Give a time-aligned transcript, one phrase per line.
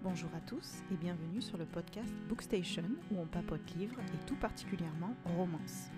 [0.00, 4.36] Bonjour à tous et bienvenue sur le podcast Bookstation où on papote livres et tout
[4.36, 5.88] particulièrement romance.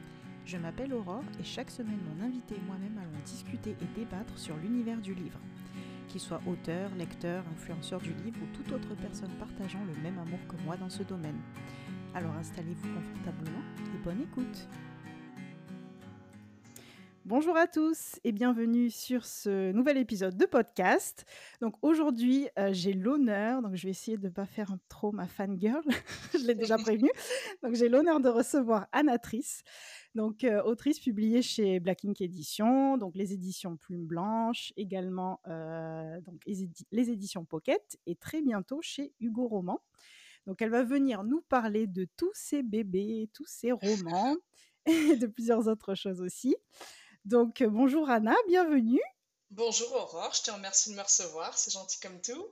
[0.46, 4.56] Je m'appelle Aurore et chaque semaine mon invité et moi-même allons discuter et débattre sur
[4.56, 5.38] l'univers du livre.
[6.08, 10.40] Qu'il soit auteur, lecteur, influenceur du livre ou toute autre personne partageant le même amour
[10.48, 11.38] que moi dans ce domaine.
[12.14, 13.62] Alors installez-vous confortablement
[13.94, 14.66] et bonne écoute.
[17.30, 21.24] Bonjour à tous et bienvenue sur ce nouvel épisode de podcast.
[21.60, 25.28] Donc aujourd'hui, euh, j'ai l'honneur, donc je vais essayer de ne pas faire trop ma
[25.28, 25.80] fangirl,
[26.32, 27.08] je l'ai déjà prévenu.
[27.62, 29.62] Donc j'ai l'honneur de recevoir Anatrice,
[30.16, 36.20] donc euh, autrice publiée chez Black Ink Éditions, donc les éditions Plume Blanche, également euh,
[36.22, 39.78] donc les, éditions Pocket et très bientôt chez Hugo Roman.
[40.48, 44.34] Donc elle va venir nous parler de tous ces bébés, tous ces romans
[44.86, 46.56] et de plusieurs autres choses aussi.
[47.26, 49.02] Donc, euh, bonjour Anna, bienvenue.
[49.50, 52.46] Bonjour Aurore, je te remercie de me recevoir, c'est gentil comme tout.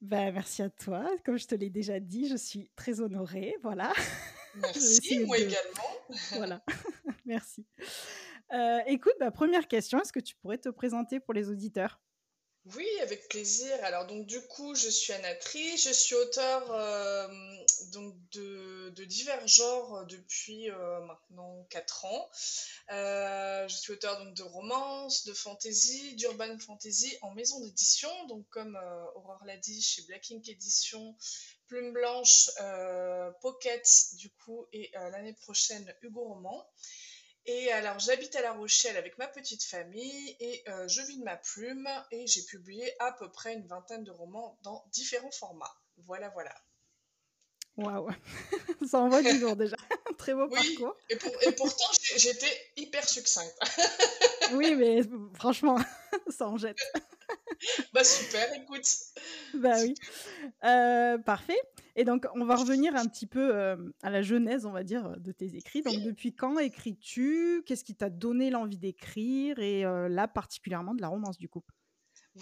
[0.00, 1.10] Ben, merci à toi.
[1.24, 3.56] Comme je te l'ai déjà dit, je suis très honorée.
[3.62, 3.92] Voilà.
[4.54, 6.08] Merci, moi également.
[6.32, 6.62] voilà,
[7.26, 7.64] merci.
[8.52, 12.00] Euh, écoute, première question, est-ce que tu pourrais te présenter pour les auditeurs?
[12.76, 13.72] Oui, avec plaisir.
[13.82, 17.26] Alors donc du coup, je suis Anatrie, je suis auteur euh,
[17.92, 22.30] donc de, divers genres depuis euh, maintenant 4 ans.
[22.90, 28.10] Euh, je suis auteur donc de romances, de fantasy, d'urban fantasy en maison d'édition.
[28.26, 28.78] Donc comme
[29.14, 31.16] Aurore l'a dit, chez Black Ink Édition,
[31.68, 32.50] Plume Blanche,
[33.40, 36.66] Pocket du coup et l'année prochaine Hugo Roman.
[37.46, 41.24] Et alors, j'habite à La Rochelle avec ma petite famille et euh, je vis de
[41.24, 45.74] ma plume et j'ai publié à peu près une vingtaine de romans dans différents formats.
[45.98, 46.54] Voilà, voilà.
[47.78, 48.10] Waouh,
[48.90, 49.76] ça envoie du lourd déjà.
[50.18, 50.96] Très beau parcours.
[51.10, 53.56] Et, et pourtant, j'étais hyper succincte.
[54.52, 55.00] oui, mais
[55.34, 55.78] franchement,
[56.28, 56.78] ça en jette.
[57.92, 58.86] bah super, écoute.
[59.54, 59.94] Bah oui.
[60.64, 61.58] Euh, parfait.
[61.98, 65.16] Et donc, on va revenir un petit peu euh, à la genèse, on va dire,
[65.18, 65.82] de tes écrits.
[65.82, 67.64] Donc, depuis quand écris-tu?
[67.66, 69.58] Qu'est-ce qui t'a donné l'envie d'écrire?
[69.58, 71.64] Et euh, là, particulièrement de la romance, du coup.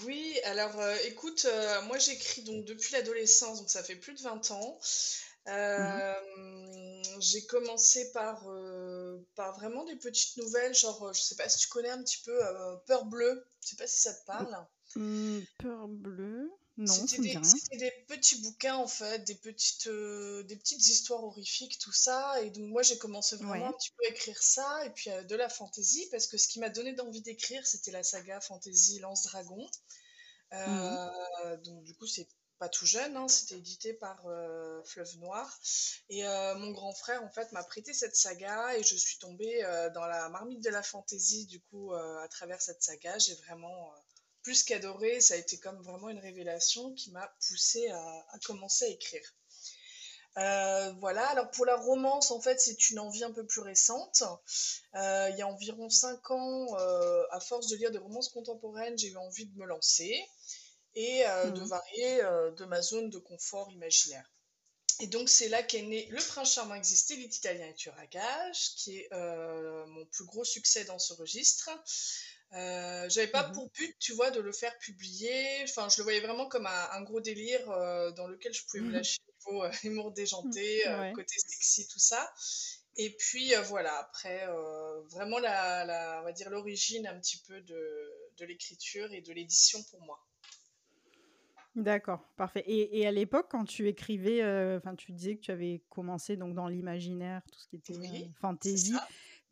[0.05, 1.47] Oui, alors euh, écoute,
[1.87, 4.79] moi j'écris donc depuis l'adolescence, donc ça fait plus de 20 ans.
[5.47, 6.13] Mmh
[7.19, 8.47] j'ai commencé par,
[9.37, 12.39] par vraiment des petites nouvelles, genre, je sais pas si tu connais un petit peu
[12.87, 14.55] Peur bleue, je sais pas si ça te parle.
[14.97, 20.87] Mmh, peur bleue non, c'était des, petits bouquins en fait, des petites, euh, des petites
[20.87, 22.43] histoires horrifiques, tout ça.
[22.43, 25.23] Et donc moi j'ai commencé vraiment un petit peu à écrire ça et puis euh,
[25.23, 28.99] de la fantaisie parce que ce qui m'a donné d'envie d'écrire c'était la saga fantasy
[28.99, 29.67] Lance Dragon.
[30.53, 34.21] Mmh euh, donc du coup c'est pas tout jeune, hein, c'était édité par
[34.85, 35.59] Fleuve Noir.
[36.11, 39.63] Et mon grand frère en fait m'a prêté cette saga et je suis tombée
[39.95, 43.19] dans la marmite de la fantaisie du coup à travers cette saga.
[43.19, 43.93] J'ai vraiment
[44.47, 48.89] plus qu'adoré, ça a été comme vraiment une révélation qui m'a poussée à, commencer à
[48.89, 49.35] écrire.
[50.39, 54.23] Euh, voilà, alors pour la romance, en fait, c'est une envie un peu plus récente.
[54.95, 58.97] Euh, il y a environ cinq ans, euh, à force de lire des romances contemporaines,
[58.97, 60.25] j'ai eu envie de me lancer
[60.95, 61.67] et de mmh.
[61.67, 62.23] varier
[62.57, 64.31] de ma zone de confort imaginaire.
[65.01, 68.99] Et donc c'est là qu'est né Le Prince Charmant existait, l'Italien italien et Turagage, qui
[68.99, 71.69] est mon plus gros succès dans ce registre.
[72.53, 75.63] Euh, j'avais pas mmh pour but, tu vois, de le faire publier.
[75.65, 78.91] Enfin, je le voyais vraiment comme un, gros délire euh, dans lequel je pouvais me
[78.91, 82.33] mmh lâcher niveau euh, humour déjanté, mmh, côté sexy, tout ça.
[82.99, 84.47] Et puis voilà, après,
[85.11, 89.83] vraiment la, on va dire l'origine un petit peu de, de l'écriture et de l'édition
[89.91, 90.19] pour moi.
[91.75, 92.65] D'accord, parfait.
[92.67, 94.43] Et, et à l'époque, quand tu écrivais,
[94.79, 98.95] enfin, tu disais que tu avais commencé donc dans l'imaginaire, tout ce qui était fantasy.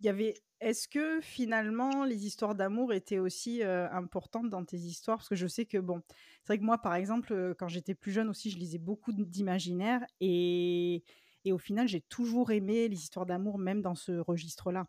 [0.00, 5.18] Il y avait est-ce que finalement les histoires d'amour étaient aussi importantes dans tes histoires?
[5.18, 6.02] Parce que je sais que bon,
[6.42, 10.04] c'est vrai que moi par exemple, quand j'étais plus jeune aussi, je lisais beaucoup d'imaginaire
[10.20, 11.04] et,
[11.44, 14.86] et au final j'ai toujours aimé les histoires d'amour même dans ce registre-là.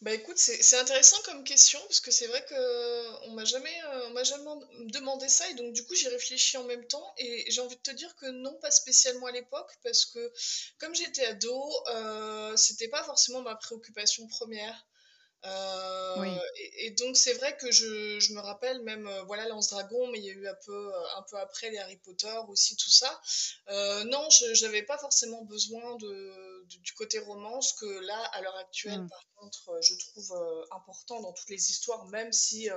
[0.00, 3.76] Bah écoute, c'est intéressant comme question parce que c'est vrai qu'on m'a jamais,
[4.06, 4.50] on m'a jamais
[4.86, 7.82] demandé ça et donc du coup j'y réfléchis en même temps et j'ai envie de
[7.82, 10.32] te dire que non, pas spécialement à l'époque parce que
[10.78, 14.86] comme j'étais ado, euh, c'était pas forcément ma préoccupation première.
[15.46, 16.38] Euh,
[16.76, 20.18] et, donc c'est vrai que je, je, me rappelle même euh, voilà Lance Dragon mais
[20.18, 22.90] il y a eu un peu euh, un peu après les Harry Potter aussi tout
[22.90, 23.08] ça
[24.04, 26.30] non je n'avais pas forcément besoin de,
[26.78, 29.08] du côté romance que là à l'heure actuelle mm.
[29.08, 32.68] par contre je trouve important dans toutes les histoires même si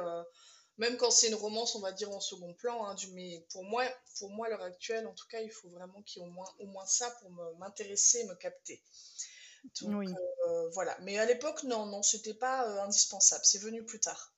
[0.78, 3.64] même quand c'est une romance on va dire en second plan hein, du, mais pour
[3.64, 3.86] moi
[4.18, 6.32] pour moi à l'heure actuelle en tout cas il faut vraiment qu'il y ait au
[6.32, 7.30] moins au moins ça pour
[7.60, 8.82] m'intéresser me capter
[9.84, 10.08] oui.
[10.08, 10.98] Euh, voilà.
[11.02, 13.44] Mais à l'époque, non, non, c'était pas euh, indispensable.
[13.46, 14.34] C'est venu plus tard.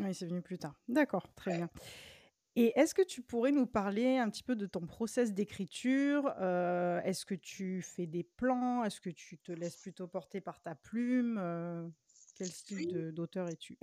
[0.00, 0.74] Oui, c'est venu plus tard.
[0.88, 1.68] D'accord, très bien.
[2.56, 6.34] Et est-ce que tu pourrais nous parler un petit peu de ton process d'écriture?
[6.40, 8.84] Heu, est-ce que tu fais des plans?
[8.84, 11.38] Est-ce que tu te laisses plutôt porter par ta plume?
[11.38, 11.92] Heu,
[12.34, 12.88] quel style Oui.
[12.88, 13.78] de d'auteur es-tu?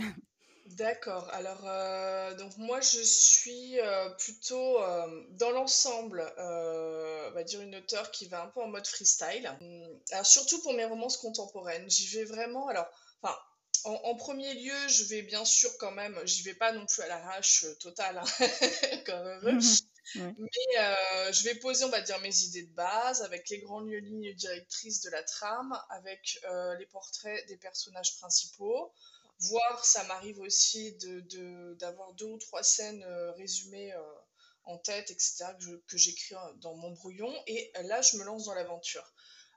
[0.65, 1.29] D'accord.
[1.31, 7.61] Alors, heu, donc moi je suis, heu, plutôt, hem, dans l'ensemble, heu, on va dire
[7.61, 9.49] une auteure qui va un peu en mode freestyle.
[9.61, 11.89] Mmh, alors surtout pour mes romances contemporaines.
[11.89, 12.87] J'y vais vraiment alors,
[13.88, 17.01] en en 1 lieu, je vais bien sûr quand même j'y vais pas non plus
[17.04, 18.25] à l'arrache, heu, totale, hein,
[19.06, 19.51] comme.
[20.16, 20.38] Ouais.
[20.38, 23.89] Mais, heu, je vais poser, on va dire, mes idées de base avec les grandes
[23.92, 28.94] lignes directrices de la trame, avec, heu, les portraits des personnages principaux.
[29.39, 33.04] Voire ça m'arrive aussi de de d'avoir 2 ou 3 scènes,
[33.38, 33.94] résumées,
[34.66, 35.56] en tête et cetera
[35.88, 39.13] que j'écris dans mon brouillon et là je me lance dans l'aventure.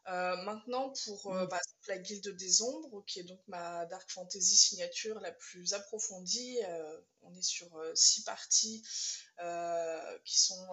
[0.09, 1.51] Heu, maintenant pour, Mmh.
[1.51, 5.73] par exemple la Guilde des Ombres, qui est donc ma dark fantasy signature la plus
[5.75, 8.83] approfondie, heu, on est sur, 6 parties,
[10.25, 10.69] qui sont,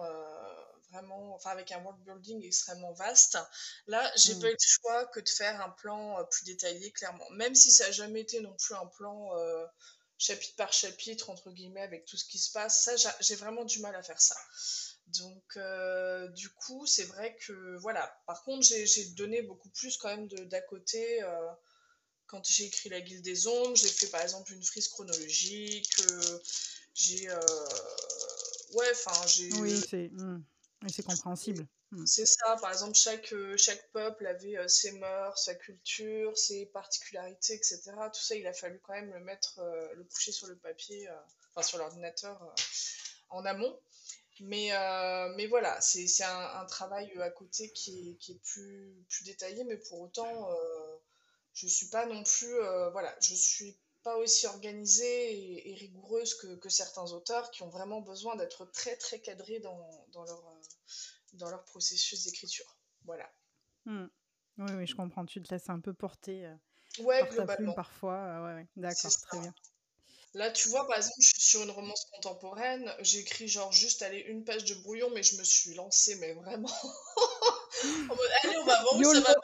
[0.90, 3.38] vraiment enfin avec un world building extrêmement vaste.
[3.86, 4.48] Là, j'ai pas Mmh.
[4.48, 7.28] eu le choix que de faire un plan, plus détaillé clairement.
[7.30, 9.30] Même si ça a jamais été non plus un plan,
[10.18, 13.64] «chapitre par chapitre» entre guillemets avec tout ce qui se passe, ça j'a j'ai vraiment
[13.64, 14.36] du mal à faire ça.
[15.08, 18.20] Donc, heu, du coup, c'est vrai que voilà.
[18.26, 21.48] Par contre, j'ai donné beaucoup plus quand même d'à côté, heu,
[22.26, 26.42] quand j'ai écrit la Guilde des Ombres, j'ai fait par exemple une frise chronologique, heu,
[26.94, 27.28] j'ai,
[28.74, 30.42] ouais, enfin j'ai Oui, c'est mmh.
[30.88, 31.66] C'est compréhensible.
[31.90, 32.04] Mmh.
[32.06, 37.62] c'est ça, par exemple, chaque, chaque peuple avait, ses mœurs, sa culture, ses particularités et
[37.62, 38.10] cetera.
[38.10, 39.60] Tout ça, il a fallu quand même le mettre,
[39.96, 41.08] le coucher sur le papier,
[41.54, 42.54] enfin sur l'ordinateur,
[43.30, 43.78] en amont.
[44.40, 48.42] Mais, heu, mais voilà, c'est un un travail, heu, à côté qui est qui est
[48.44, 51.00] plus plus détaillé, mais pour autant, heu,
[51.54, 52.54] je suis pas non plus,
[52.92, 57.68] voilà, je suis pas aussi organisée et et rigoureuse que que certains auteurs qui ont
[57.70, 60.44] vraiment besoin d'être très, très cadrés dans dans leur,
[61.34, 62.78] dans leur processus d'écriture.
[63.04, 63.30] Voilà.
[63.86, 64.06] Mmh.
[64.58, 65.24] Oui, oui, je comprends.
[65.26, 66.52] Tu te laisses un peu porter,
[66.98, 67.74] Ouais, par ta plume globalement.
[67.74, 68.68] parfois, ouais, ouais.
[68.76, 69.54] D'accord, très bien.
[70.34, 74.20] Là, tu vois, par exemple, je suis sur une romance contemporaine, j'écris genre juste, allez,
[74.28, 76.68] une page de brouillon, mais je me suis lancée, mais vraiment.
[78.10, 79.34] En mode: «Allez, on va voir où ça va!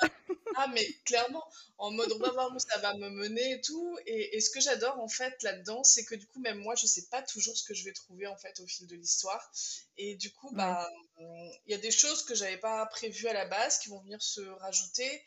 [0.57, 1.45] Ah mais clairement,
[1.79, 3.99] en mode on va voir où ça va me mener et tout.
[4.07, 6.87] Et et ce que j'adore en fait là-dedans, c'est que du coup même moi je
[6.87, 9.51] sais pas toujours ce que je vais trouver en fait au fil de l'histoire.
[9.99, 10.89] Et du coup bah,
[11.21, 14.23] il y a des choses que j'avais pas prévues à la base qui vont venir
[14.23, 15.23] se rajouter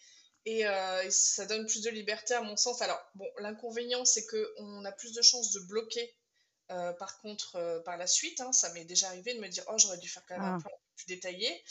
[0.48, 2.82] et heu et ça donne plus de liberté à mon sens.
[2.84, 6.16] Alors bon, l'inconvénient c'est qu'on a plus de chances de bloquer,
[6.72, 8.54] heu, par contre, heu, par la suite, hein.
[8.54, 10.62] Ça m'est déjà arrivé de me dire: «Oh j'aurais dû faire quand même un Ah.
[10.62, 11.64] plan plus détaillé»,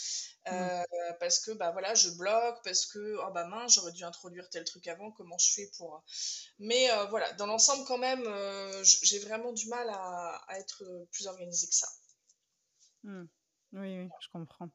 [0.50, 0.70] Mmh.
[0.72, 0.84] heu,
[1.20, 4.64] parce que, bah, voilà, je bloque, parce que: «Oh bah mince, j'aurais dû introduire tel
[4.64, 6.00] truc avant, comment je fais pour, heu»
[6.60, 8.24] mais voilà, dans l'ensemble quand même,
[8.84, 11.88] j'ai vraiment du mal à à être, plus organisée que ça.
[13.04, 13.24] Mmh.
[13.72, 14.70] Oui, oui, je comprends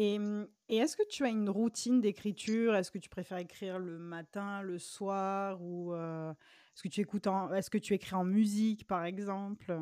[0.00, 2.76] et mmh et est-ce que tu as une routine d'écriture?
[2.76, 7.52] Est-ce que tu préfères écrire le matin, le soir ou est-ce que tu écoutes en
[7.52, 9.76] est-ce que tu écris en musique, par exemple?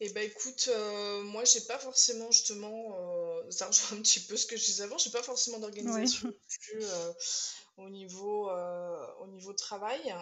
[0.00, 4.36] Et bah, écoute, heu, moi j'ai pas forcément justement, heu, ça rejoint un petit peu
[4.36, 6.32] ce que je disais avant, j'ai pas forcément d'organisation
[7.76, 10.14] au niveau, au niveau travail,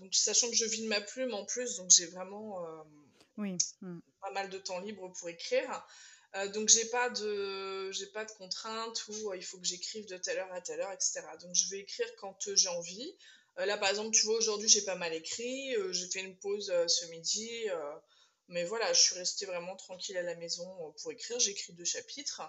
[0.00, 2.64] donc sachant que je vis de ma plume en plus, donc j'ai vraiment,
[3.36, 3.56] Oui.
[3.80, 3.98] Mmh.
[4.20, 5.84] pas mal de temps libre pour écrire,
[6.36, 10.06] heu, donc j'ai pas de j'ai pas de contraintes où, heu, il faut que j'écrive
[10.06, 12.68] de telle heure à telle heure et cetera, donc je vais écrire quand, heu, j'ai
[12.68, 13.12] envie.
[13.58, 17.04] Là, par exemple, tu vois, aujourd'hui, j'ai pas mal écrit, j'ai fait une pause, ce
[17.06, 17.66] midi,
[18.48, 21.36] mais voilà, je suis restée vraiment tranquille à la maison, pour écrire.
[21.46, 22.42] Écrit 2 chapitres,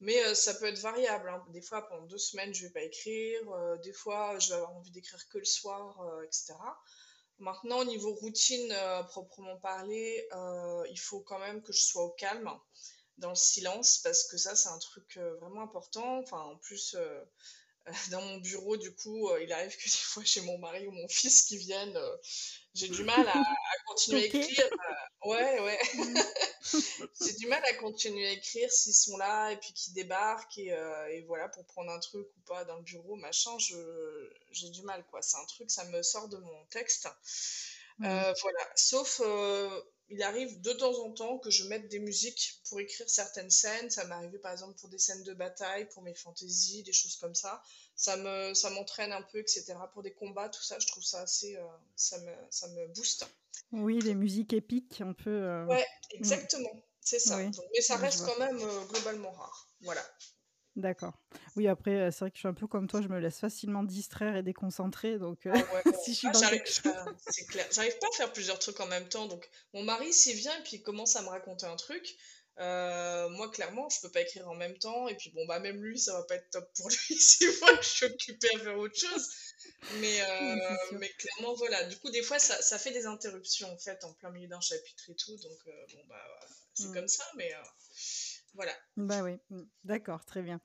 [0.00, 1.44] mais ça peut être variable, hein.
[1.50, 3.40] Des fois, pendant 2 semaines, je vais pas écrire,
[3.82, 6.76] des fois, je vais avoir envie d'écrire que le soir, heu et cetera.
[7.38, 9.58] Maintenant, au niveau routine, heu, proprement
[10.32, 12.50] heu, il faut quand même que je sois au calme,
[13.18, 16.18] dans le silence, parce que ça, c'est un truc, heu, vraiment important.
[16.18, 17.20] Enfin, en plus, heu,
[18.10, 20.92] dans mon bureau, du coup, heu, il arrive que des fois, j'ai mon mari ou
[20.92, 21.98] mon fils qui viennent,
[22.74, 23.44] j'ai du mal à à
[23.86, 24.68] continuer à écrire,
[25.24, 25.78] ouais, ouais.
[25.94, 26.20] Mmh.
[27.20, 30.76] J'ai du mal à continuer à écrire s'ils sont là et puis qu'ils débarquent et
[31.10, 35.04] et voilà, pour prendre un truc ou pas dans le bureau, machin, j'ai du mal,
[35.10, 35.22] quoi.
[35.22, 37.08] C'est un truc, ça me sort de mon texte.
[37.98, 38.06] Mmh.
[38.06, 39.20] Heu, voilà, sauf,
[40.10, 43.90] il arrive de temps en temps que je mette des musiques pour écrire certaines scènes.
[43.90, 47.16] Ça m'est arrivé, par exemple, pour des scènes de bataille, pour mes fantaisies, des choses
[47.16, 47.62] comme ça.
[47.96, 49.90] Ça me ça m'entraîne un peu et cetera.
[49.90, 53.26] Pour des combats, tout ça, je trouve ça assez, heu, ça me ça me booste.
[53.72, 57.96] Oui, les musiques épiques un peu, heu, Ouais, exactement, c'est ça, Oui, donc mais ça
[57.96, 60.04] reste quand même, heu, globalement rare, voilà.
[60.78, 61.14] D'accord.
[61.56, 63.82] Oui, après, c'est vrai que je suis un peu comme toi, je me laisse facilement
[63.82, 67.66] distraire et déconcentrer, donc Ah ouais, si je suis ah dans j'arrive quelque clair.
[67.72, 70.62] J'arrive pas à faire plusieurs trucs en même temps, donc mon mari s'il vient et
[70.62, 72.16] puis il commence à me raconter un truc,
[72.60, 75.82] heu, moi clairement je peux pas écrire en même temps et puis bon, bah, même
[75.82, 76.96] lui ça va pas être top pour lui
[77.60, 79.28] voit que je suis occupée à faire autre chose.
[80.00, 80.20] Mais
[80.92, 84.04] Oui, mais clairement voilà, du coup des fois ça ça fait des interruptions en fait
[84.04, 86.24] en plein milieu d'un chapitre et tout, donc bon bah,
[86.74, 86.94] c'est Mmh.
[86.94, 87.50] comme ça, mais
[88.54, 88.72] voilà.
[88.96, 90.60] Bah, oui, mmh, d'accord, très bien.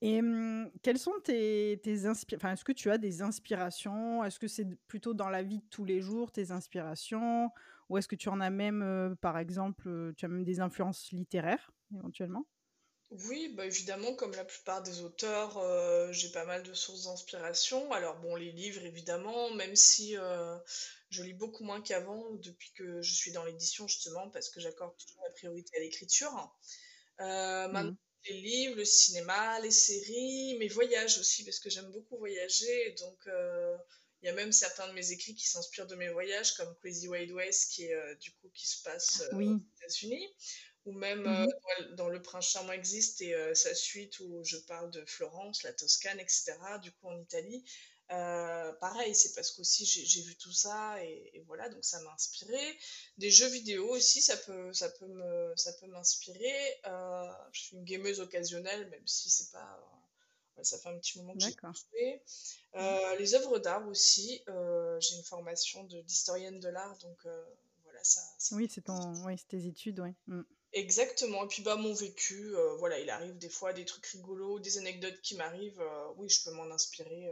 [0.00, 4.22] Et mmh, quelles sont tes tes inspi enfin, est-ce que tu as des inspirations?
[4.24, 7.50] Est-ce que c'est plutôt dans la vie de tous les jours, tes inspirations?
[7.88, 11.70] Ou est-ce que tu en as même, par exemple, tu as même des influences littéraires,
[11.94, 12.46] éventuellement?
[13.28, 15.60] Oui, bah, évidemment, comme la plupart des auteurs,
[16.12, 17.92] j'ai pas mal de sources d'inspiration.
[17.92, 20.16] Alors bon, les livres évidemment, même si,
[21.10, 24.96] je lis beaucoup moins qu'avant depuis que je suis dans l'édition justement parce que j'accorde
[24.96, 26.56] toujours la priorité à l'écriture.
[27.18, 27.96] Maintenant Mmh.
[28.28, 33.26] les livres, le cinéma, les séries, mes voyages aussi parce que j'aime beaucoup voyager donc
[33.26, 33.76] heu,
[34.22, 37.06] il y a même certains de mes écrits qui s'inspirent de mes voyages comme Crazy
[37.08, 39.60] Wild West qui est, heu, du coup qui se passe, aux.
[39.82, 40.26] États-Unis
[40.86, 41.54] ou même, Mmh heu, mh.
[41.88, 45.72] dans dans Le Prince charmant existe et sa suite où je parle de Florence, la
[45.74, 47.64] Toscane et cetera, du coup en Italie.
[48.12, 52.00] Heu, pareil, c'est parce qu'aussi j'ai j'ai vu tout ça et et voilà, donc ça
[52.00, 52.78] m'a inspirée.
[53.18, 56.80] Des jeux vidéo aussi, ça peut ça peut me ça peut m'inspirer.
[56.86, 59.80] Heu, je suis une gameuse occasionnelle, même si c'est pas,
[60.56, 62.22] ouais, ça fait un petit moment que j'ai joué.
[62.74, 63.16] Mmh.
[63.18, 64.42] Les œuvres d'art aussi,
[65.00, 67.26] j'ai une formation de d'historienne de l'art, donc
[67.84, 70.14] voilà, ça ça Oui, c'est ton oui, tes études, ouais.
[70.26, 70.42] Mmh.
[70.76, 74.58] Exactement et puis, bah, mon vécu, heu, voilà, il arrive des fois des trucs rigolos,
[74.58, 77.30] des anecdotes qui m'arrivent, heu, oui, je peux m'en inspirer,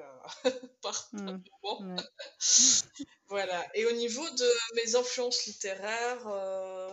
[0.83, 1.43] par par Mmh.
[1.65, 1.87] moment.
[1.97, 2.03] Ouais.
[3.29, 6.91] Voilà et au niveau de mes influences littéraires, heu,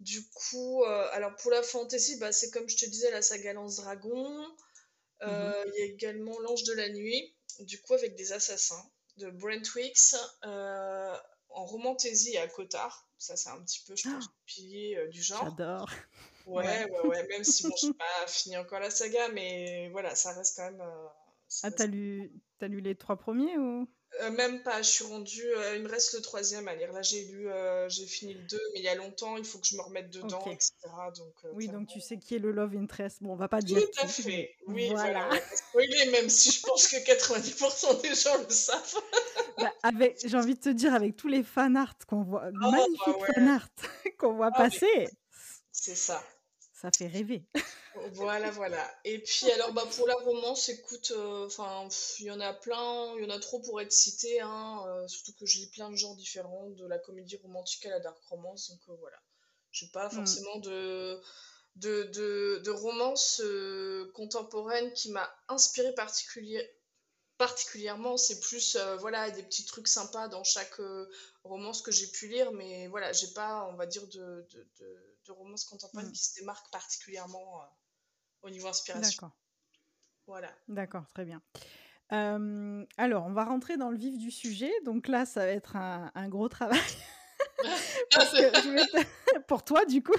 [0.00, 3.76] du coup, alors pour la fantasy, bah, c'est comme je te disais la saga Lance
[3.76, 4.46] Dragon.
[5.24, 8.84] Mmh il y a également L'Ange de la nuit, du coup avec des assassins,
[9.18, 13.08] de Brent Weeks, en romantasy et à Cotard.
[13.22, 15.44] Ça, c'est un petit peu, je pense, le pilier, heu, du genre.
[15.44, 15.90] J'adore.
[16.44, 16.64] Ouais.
[16.64, 20.32] Ouais, ouais, ouais, même si bon, j'ai pas fini encore la saga, mais voilà, ça
[20.32, 20.82] reste quand même,
[21.48, 23.88] ça Ah, tu as reste lu as lu les 3 premiers ou?
[24.20, 26.92] Heu, même pas, je suis rendue, heu, il me reste le troisième à lire.
[26.92, 29.58] Là, j'ai lu, heu, j'ai fini le 2 mais il y a longtemps, il faut
[29.58, 30.60] que je me remette dedans et OK.
[30.60, 33.22] cetera donc heu, Oui, donc tu sais qui est le love interest.
[33.22, 36.62] Bon, on va pas dire tout à mais fait, oui, voilà, spoiler, même si je
[36.62, 38.94] pense que 90% des gens le savent.
[39.58, 42.86] Bah, avec j'ai envie de te dire avec tous les fan art qu'on voit Oh
[42.98, 43.46] bah, magnifiques ouais.
[43.46, 43.68] art
[44.18, 45.10] qu'on voit Ah mais passer,
[45.72, 46.24] c'est ça.
[46.82, 47.46] Ça fait rêver.
[47.94, 51.88] Voilà, voilà et puis alors, bah, pour la romance, écoute, heu, enfin,
[52.20, 55.08] il y en a plein, il y en a trop pour être cité, hein, heu,
[55.08, 58.18] surtout que je lis plein de genres différents, de la comédie romantique à la dark
[58.24, 59.18] romance donc heu, voilà.
[59.72, 60.36] J'ai pas Mmh.
[60.36, 61.20] forcément de
[61.76, 63.42] de de de romance,
[64.14, 66.70] contemporaine qui m'a inspirée particulier
[67.38, 68.16] particulièrement.
[68.18, 70.80] C'est plus, voilà, des petits trucs sympas dans chaque,
[71.44, 75.11] romance que j'ai pu lire mais voilà, j'ai pas, on va dire, de de de
[75.26, 76.12] de romance contemporaine Mmh.
[76.12, 77.66] qui se démarque particulièrement, heu,
[78.42, 79.26] au niveau inspiration.
[79.28, 79.36] D'accord.
[80.26, 80.52] Voilà.
[80.68, 81.42] D'accord, très bien.
[82.10, 85.76] Hem, alors on va rentrer dans le vif du sujet, donc là, ça va être
[85.76, 86.78] un un gros travail
[88.14, 90.12] parce que je vais te pour toi, du coup.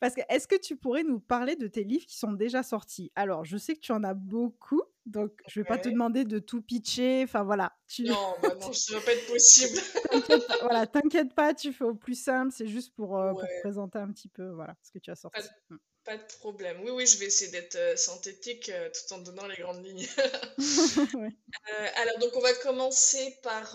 [0.00, 3.10] Parce que est-ce que tu pourrais nous parler de tes livres qui sont déjà sortis?
[3.14, 6.38] Alors, je sais que tu en as beaucoup, donc je vais pas te demander de
[6.38, 9.78] tout pitcher, enfin voilà, tu Non, bah, non, ça va pas être possible.
[10.10, 13.60] t'inquiète pas, voilà, t'inquiète pas, tu fais au plus simple, c'est juste pour, Ouais.
[13.62, 15.40] présenter un petit peu, voilà, ce que tu as sorti.
[15.70, 15.76] Mmh.
[16.06, 16.80] Pas de problème.
[16.82, 20.06] Oui, oui, je vais essayer d'être, heu, synthétique, heu, tout en donnant les grandes lignes.
[21.14, 21.36] Ouais.
[21.68, 23.72] Heu, alors donc on va commencer par,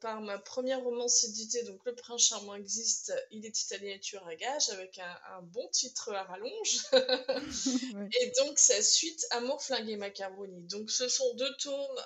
[0.00, 4.26] par ma première romance éditée, donc Le Prince charmant existe, il est italien et tueur
[4.26, 6.78] à gages avec un un bon titre à rallonge
[7.92, 8.14] Ouais.
[8.20, 10.62] et donc sa suite Amour, flingue et macaroni.
[10.68, 12.00] Donc ce sont 2 tomes,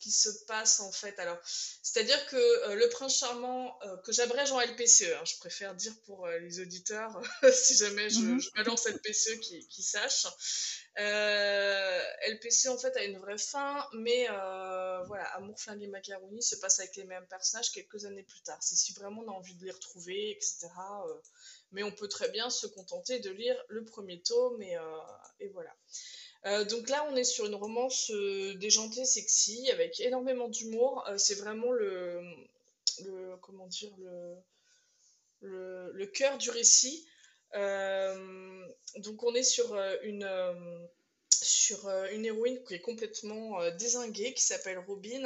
[0.00, 1.38] qui se passent en fait alors,
[1.82, 2.36] c'est-à-dire que,
[2.70, 6.38] heu, Le Prince charmant, heu, que j'abrège en LPCE, hein, je préfère dire pour, heu,
[6.38, 7.20] les auditeurs,
[7.52, 8.38] si jamais je mh.
[8.38, 10.26] je balance LPCE qu'ils qu'ils sachent.
[10.96, 14.26] LPCE en fait a une vraie fin, mais
[15.06, 18.58] voilà, Amour, flingue et macaroni se passe avec les mêmes personnages quelques années plus tard.
[18.62, 21.20] C'est si vraiment on a envie de les retrouver et cetera, heu,
[21.72, 24.76] mais on peut très bien se contenter de lire le 1er tome et
[25.40, 25.74] et voilà.
[26.46, 31.04] Heu, donc là, on est sur une romance, heu, déjantée, sexy, avec énormément d'humour.
[31.08, 32.20] Heu, c'est vraiment le,
[33.42, 33.90] comment dire?
[35.40, 37.06] Le le cœur du récit.
[38.96, 40.24] Donc on est sur, une,
[41.42, 45.24] sur euh, une héroïne qui est complètement euh, désinguée, qui s'appelle Robin,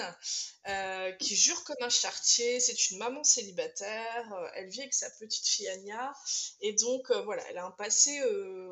[0.68, 2.60] euh, qui jure comme un chartier.
[2.60, 4.50] C'est une maman célibataire.
[4.54, 6.12] elle vit avec sa petite fille Anya.
[6.60, 8.20] Et donc, voilà, elle a un passé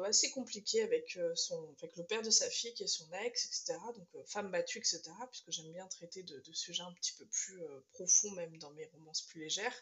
[0.05, 3.79] assez compliqué avec, son, avec le père de sa fille, qui est son ex, etc.
[3.95, 5.03] Donc, femme battue, etc.
[5.31, 7.63] Puisque j'aime bien traiter de, de, sujets un petit peu plus
[7.93, 9.75] profonds, même dans mes romances plus légères.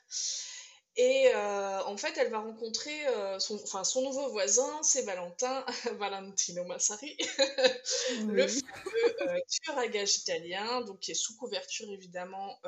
[0.97, 5.65] Et euh, en fait, elle va rencontrer euh, son, enfin, son nouveau voisin, c'est Valentin,
[5.99, 7.17] Valentino Massari,
[8.27, 12.59] le fameux euh, tueur à gages italien, donc qui est sous couverture évidemment,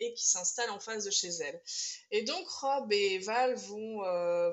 [0.00, 1.60] et qui s'installe en face de chez elle.
[2.10, 4.02] Et donc Rob et Val vont,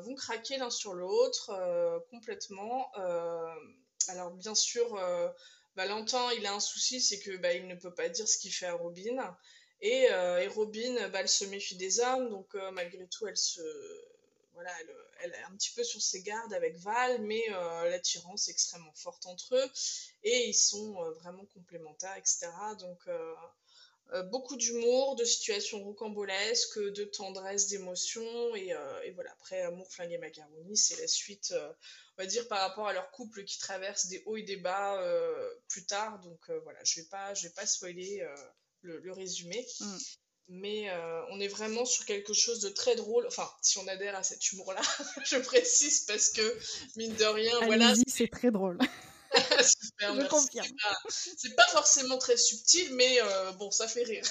[0.02, 1.52] vont craquer l'un sur l'autre
[2.12, 2.92] complètement.
[4.08, 5.00] alors bien sûr,
[5.76, 8.54] Valentin, il a un souci, c'est que bah, il ne peut pas dire ce qu'il
[8.54, 9.36] fait à Robin.
[9.84, 13.62] Euh, et, Robin, bah, elle se méfie des hommes, donc euh, malgré tout, elle se.
[14.54, 14.72] Voilà,
[15.22, 18.94] elle, est un petit peu sur ses gardes avec Val, mais euh, l'attirance est extrêmement
[18.94, 19.70] forte entre eux.
[20.24, 22.48] Et ils sont vraiment complémentaires, etc.
[22.80, 23.08] Donc.
[24.32, 28.74] beaucoup d'humour, de situations rocambolesques, de tendresse, d'émotion, et,
[29.14, 29.32] voilà.
[29.34, 31.54] Après, Amour, Flingue et Macaroni, c'est la suite,
[32.18, 35.04] on va dire, par rapport à leur couple qui traverse des hauts et des bas
[35.68, 36.20] plus tard.
[36.22, 37.08] Donc voilà, je vais
[37.44, 38.26] vais pas spoiler
[38.86, 39.66] le, résumé.
[39.80, 39.98] Mm.
[40.48, 43.26] Mais euh, on est vraiment sur quelque chose de très drôle.
[43.28, 44.82] Enfin, si on adhère à cet humour-là,
[45.26, 46.60] je précise parce que,
[46.96, 47.94] mine de rien, voilà.
[48.08, 48.78] C'est très drôle.
[49.82, 50.68] Super, je confirme.
[51.10, 54.24] C'est pas, forcément très subtil, mais euh, bon, ça fait rire.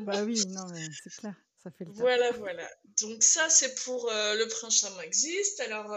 [0.00, 1.34] bah oui, non, mais c'est clair.
[1.94, 2.68] Voilà, voilà.
[3.00, 5.60] Donc ça, c'est pour euh, Le Prince Charmant existe.
[5.60, 5.90] Alors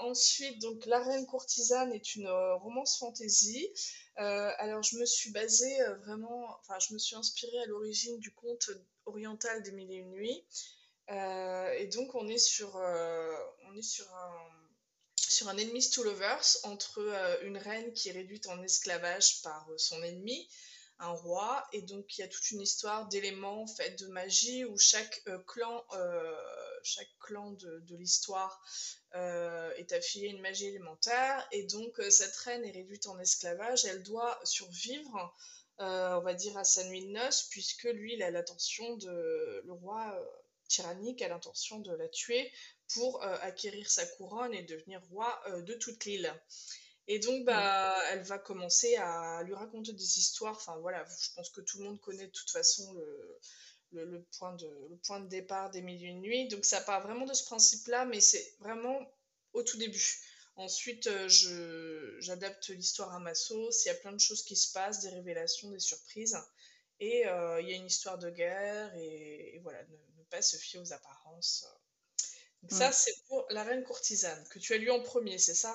[0.00, 3.70] ensuite, donc La Reine Courtisane est une romance fantasy.
[4.18, 8.18] Euh, alors, je me suis basée euh, vraiment, enfin, je me suis inspirée à l'origine
[8.18, 8.70] du conte
[9.06, 10.44] oriental des Mille et Une Nuits.
[11.10, 14.50] Euh, et donc, on est sur, on est sur un,
[15.16, 17.00] sur un enemies to lovers entre
[17.42, 20.48] une reine qui est réduite en esclavage par son ennemi,
[20.98, 24.76] un roi, et donc il y a toute une histoire d'éléments faits de magie où
[24.78, 25.84] chaque clan,
[26.82, 28.62] chaque clan de, l'histoire
[29.14, 33.18] euh, est affiliée à une magie élémentaire, et donc euh, cette reine est réduite en
[33.18, 35.34] esclavage, elle doit survivre,
[35.80, 39.62] euh, on va dire, à sa nuit de noces, puisque lui, il a l'intention de...
[39.64, 40.18] Le roi
[40.68, 42.52] tyrannique a l'intention de la tuer
[42.92, 46.34] pour acquérir sa couronne et devenir roi de toute l'île.
[47.10, 50.56] Et donc, bah, elle va commencer à lui raconter des histoires.
[50.56, 52.92] Enfin, voilà, je pense que tout le monde connaît de toute façon
[53.92, 56.48] le, le, point, de, le point de départ des Mille et Une Nuits.
[56.48, 59.00] Donc ça part vraiment de ce principe-là, mais c'est vraiment
[59.54, 60.18] au tout début.
[60.56, 63.84] Ensuite, euh, j'adapte l'histoire à ma sauce.
[63.84, 66.36] Il y a plein de choses qui se passent, des révélations, des surprises.
[67.00, 68.94] Et euh, il y a une histoire de guerre.
[68.96, 71.66] Et, voilà, ne, pas se fier aux apparences.
[72.62, 75.74] Donc ça, c'est pour La Reine Courtisane, que tu as lu en premier, c'est ça?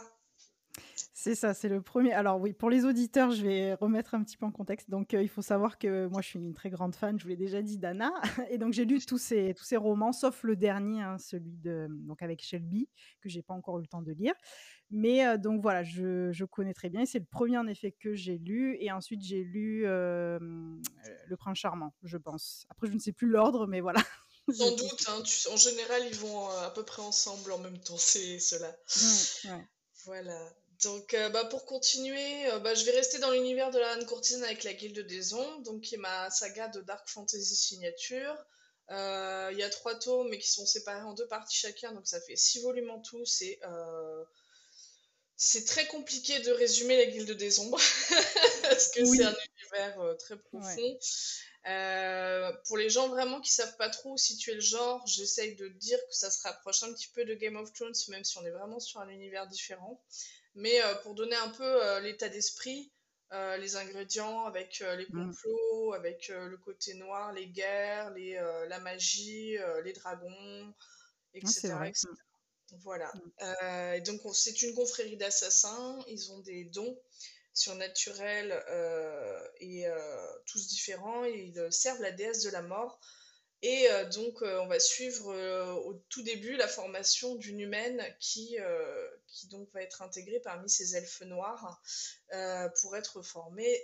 [1.14, 2.12] C'est ça, c'est le premier.
[2.12, 4.90] Alors oui, pour les auditeurs, je vais remettre un petit peu en contexte.
[4.90, 7.30] Donc, euh, il faut savoir que moi, je suis une très grande fan, je vous
[7.30, 8.12] l'ai déjà dit, d'Anna.
[8.50, 12.22] Et donc, j'ai lu tous ces, tous romans, sauf le dernier, hein, celui de, donc
[12.22, 12.90] avec Shelby,
[13.22, 14.34] que j'ai pas encore eu le temps de lire.
[14.92, 17.06] Mais euh, donc voilà, je, je, connais très bien.
[17.06, 18.76] C'est le premier, en effet, que j'ai lu.
[18.80, 22.66] Et ensuite, j'ai lu euh, Le Prince Charmant, je pense.
[22.70, 24.02] Après, je ne sais plus l'ordre, mais voilà.
[24.52, 28.40] Sans doute, hein, en général, ils vont à peu près ensemble en même temps, c'est
[28.40, 28.76] cela.
[29.46, 29.66] ouais.
[30.06, 30.38] Voilà.
[30.84, 34.06] Donc, euh, bah, pour continuer, euh, bah, je vais rester dans l'univers de la reine
[34.06, 38.36] courtisane avec la Guilde des Ombres, donc qui est ma saga de Dark Fantasy signature.
[38.90, 42.06] Euh, il y a trois tomes, mais qui sont séparés en deux parties chacun, donc
[42.08, 43.26] ça fait six volumes en tout.
[43.26, 43.60] C'est
[45.36, 47.80] c'est très compliqué de résumer la Guilde des Ombres,
[48.64, 51.00] parce que c'est un univers très profond.
[52.66, 56.00] pour les gens vraiment qui savent pas trop où situer le genre, j'essaye de dire
[56.08, 58.52] que ça se rapproche un petit peu de Game of Thrones, même si on est
[58.52, 60.02] vraiment sur un univers différent.
[60.56, 62.92] Mais euh, pour donner un peu euh, l'état d'esprit,
[63.32, 65.12] euh, les ingrédients avec les mm.
[65.12, 68.34] complots, avec le côté noir, les guerres, les,
[68.68, 70.74] la magie, les dragons,
[71.34, 71.74] etc.
[71.74, 71.92] Mm.
[72.84, 73.12] Voilà.
[73.42, 73.94] Mm.
[73.96, 76.00] et donc, c'est une confrérie d'assassins.
[76.08, 77.00] Ils ont des dons
[77.54, 78.54] surnaturels
[79.60, 79.86] et
[80.46, 81.24] tous différents.
[81.24, 83.00] Ils servent la déesse de la mort
[83.64, 85.34] et donc, on va suivre
[85.86, 88.58] au tout début la formation d'une humaine qui,
[89.34, 91.82] qui donc va être intégrée parmi ces elfes noirs
[92.80, 93.84] pour être formée,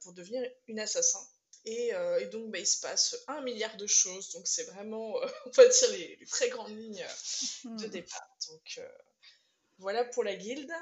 [0.00, 1.20] pour devenir une assassin.
[1.66, 1.92] Et,
[2.30, 4.30] donc, bah, il se passe un milliard de choses.
[4.32, 5.14] Donc, c'est vraiment,
[5.46, 7.06] on va dire, les, les très grandes lignes
[7.64, 7.90] de hmm.
[7.90, 8.36] départ.
[8.48, 8.80] Donc,
[9.78, 10.72] voilà pour la guilde.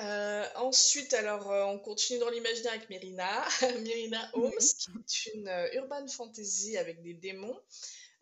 [0.00, 3.48] Euh, ensuite, alors, euh, on continue dans l'imaginaire avec Myrina,
[3.80, 4.52] Myrina Holmes,
[5.06, 7.58] qui est une euh, urban fantasy avec des démons,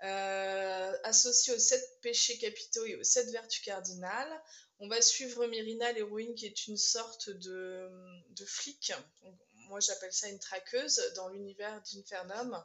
[0.01, 4.43] associée aux sept péchés capitaux et aux sept vertus cardinales.
[4.79, 7.91] on va suivre Myrina, l'héroïne, qui est une sorte de,
[8.31, 8.93] de flic.
[9.69, 12.65] Moi, j'appelle ça une traqueuse dans l'univers d'Infernum,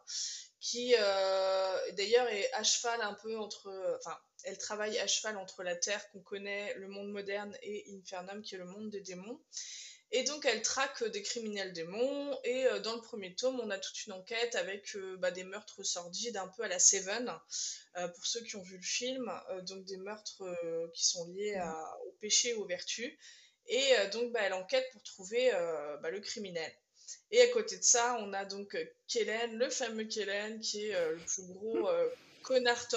[0.60, 3.98] qui euh, d'ailleurs est à cheval un peu entre.
[4.00, 8.41] Enfin, elle travaille à cheval entre la Terre qu'on connaît, le monde moderne, et Infernum,
[8.41, 9.39] qui est le monde des démons.
[10.13, 12.38] Et donc, elle traque des criminels démons.
[12.43, 15.45] Et euh, dans le premier tome, on a toute une enquête avec euh, bah, des
[15.45, 17.34] meurtres sordides, un peu à la Seven,
[17.97, 19.32] euh, pour ceux qui ont vu le film.
[19.63, 20.43] donc, des meurtres
[20.93, 21.60] qui sont liés
[22.06, 23.17] au péché aux vertus.
[23.67, 25.52] Et donc, bah, elle enquête pour trouver
[26.02, 26.71] bah, le criminel.
[27.32, 28.76] Et à côté de ça, on a donc
[29.08, 31.89] Kellen, le fameux Kellen, qui est le plus gros
[32.43, 32.88] connard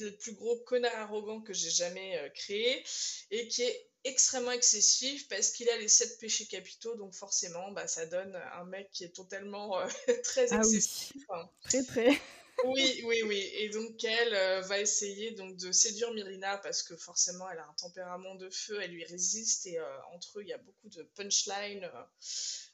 [0.00, 2.82] le plus gros connard arrogant que j'ai jamais créé
[3.30, 7.88] et qui est extrêmement excessif parce qu'il a les sept péchés capitaux, donc forcément, bah,
[7.88, 9.86] ça donne un mec qui est totalement euh,
[10.24, 11.26] très ah excessif.
[11.62, 12.10] Très, très.
[12.64, 13.50] oui, oui, oui.
[13.54, 17.66] Et donc, elle euh, va essayer donc, de séduire Myrina parce que forcément, elle a
[17.66, 20.88] un tempérament de feu, elle lui résiste et euh, entre eux, il y a beaucoup
[20.90, 21.90] de punchlines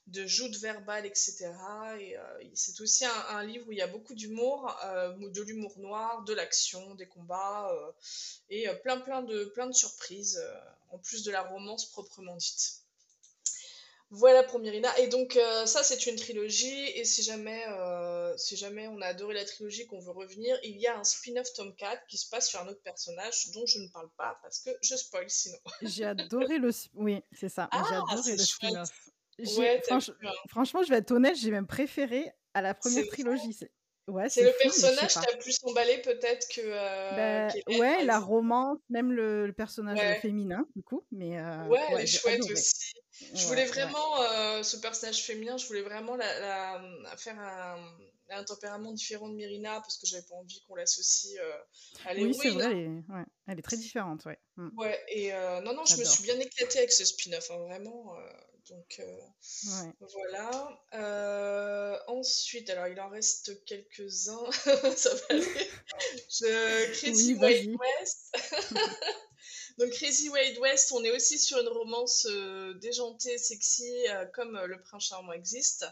[0.08, 1.52] de joutes verbales, etc.
[2.00, 2.16] Et
[2.54, 4.76] c'est aussi un, livre où il y a beaucoup d'humour,
[5.16, 7.70] de l'humour noir, de l'action, des combats,
[8.48, 10.42] et plein, plein, de, plein de surprises,
[10.90, 12.80] en plus de la romance proprement dite.
[14.12, 14.96] Voilà pour Myrina.
[14.98, 17.64] Et donc ça c'est une trilogie et si jamais,
[18.36, 21.52] si jamais on a adoré la trilogie qu'on veut revenir, il y a un spin-off
[21.54, 24.58] Tom 4 qui se passe sur un autre personnage dont je ne parle pas parce
[24.58, 25.58] que je spoil sinon.
[25.82, 26.70] J'ai adoré le...
[26.94, 27.68] Oui, c'est ça.
[27.72, 28.90] J'ai ah, adoré le spin-off.
[29.56, 29.82] Ouais,
[30.48, 33.52] franchement, je vais être honnête, j'ai même préféré à la première trilogie.
[33.52, 33.70] C'est
[34.08, 36.60] ouais, c'est le personnage qui a plus emballé peut-être que.
[36.64, 41.04] Euh, bah, ouais, la romance, même le, personnage féminin, du coup.
[41.12, 42.92] Mais, euh, ouais, elle est chouette aussi.
[43.34, 46.80] Je voulais vraiment, euh, ce personnage féminin, je voulais vraiment la,
[47.18, 47.76] faire un,
[48.30, 51.38] un, tempérament différent de Myrina parce que j'avais pas envie qu'on l'associe
[52.06, 52.34] à l'héroïne.
[52.34, 54.38] Oui, c'est vrai, elle est, ouais, elle est très différente, ouais.
[54.56, 54.78] Mm.
[54.78, 55.32] Ouais, et
[55.64, 58.16] non, non, je me suis bien éclatée avec ce spin-off, hein, vraiment.
[58.70, 60.80] Donc euh, voilà.
[60.94, 64.50] Euh, ensuite, alors il en reste quelques-uns.
[64.96, 65.70] Ça va aller.
[66.28, 67.00] Je...
[67.00, 68.36] Crazy Wade West.
[69.78, 74.80] Donc Crazy Wade West, on est aussi sur une romance euh, déjantée, sexy, comme Le
[74.82, 75.86] Prince Charmant existe,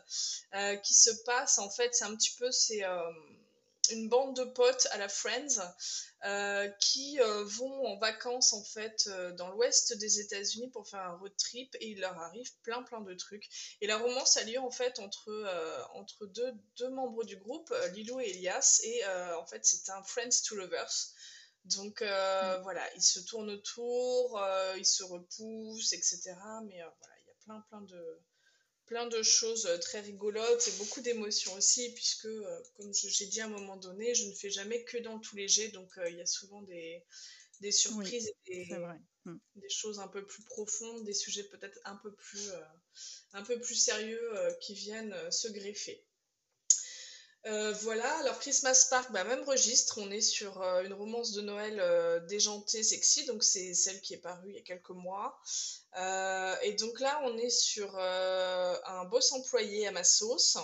[0.85, 2.83] qui se passe en fait, c'est un petit peu, c'est
[3.91, 5.61] une bande de potes à la Friends
[6.25, 11.01] euh, qui euh, vont en vacances en fait euh, dans l'ouest des États-Unis pour faire
[11.01, 13.49] un road trip et il leur arrive plein plein de trucs.
[13.81, 18.21] Et la romance a lieu en fait entre, entre deux, deux, membres du groupe, Lilo
[18.21, 21.13] et Elias, et en fait c'est un Friends to Lovers.
[21.65, 22.63] Donc mm.
[22.63, 24.41] voilà, ils se tournent autour,
[24.77, 26.35] ils se repoussent, etc.
[26.65, 28.21] Mais voilà, il y a plein plein de
[28.89, 33.41] plein de choses euh, très rigolotes et beaucoup d'émotions aussi, puisque, euh, comme j'ai dit
[33.41, 36.11] à un moment donné, je ne fais jamais que dans tous les léger, donc euh,
[36.11, 37.05] il y a souvent des,
[37.61, 38.67] des surprises et
[39.25, 39.39] mm.
[39.57, 42.51] des, choses un peu plus profondes, des sujets peut-être un peu plus,
[43.33, 46.05] un peu plus sérieux qui viennent se greffer.
[47.83, 51.83] Voilà, alors Christmas Park, bah, même registre, on est sur une romance de Noël
[52.29, 55.39] déjantée, sexy, donc c'est celle qui est parue il y a quelques mois.
[55.97, 60.59] Euh, et donc là, on est sur euh, un boss employé à ma sauce.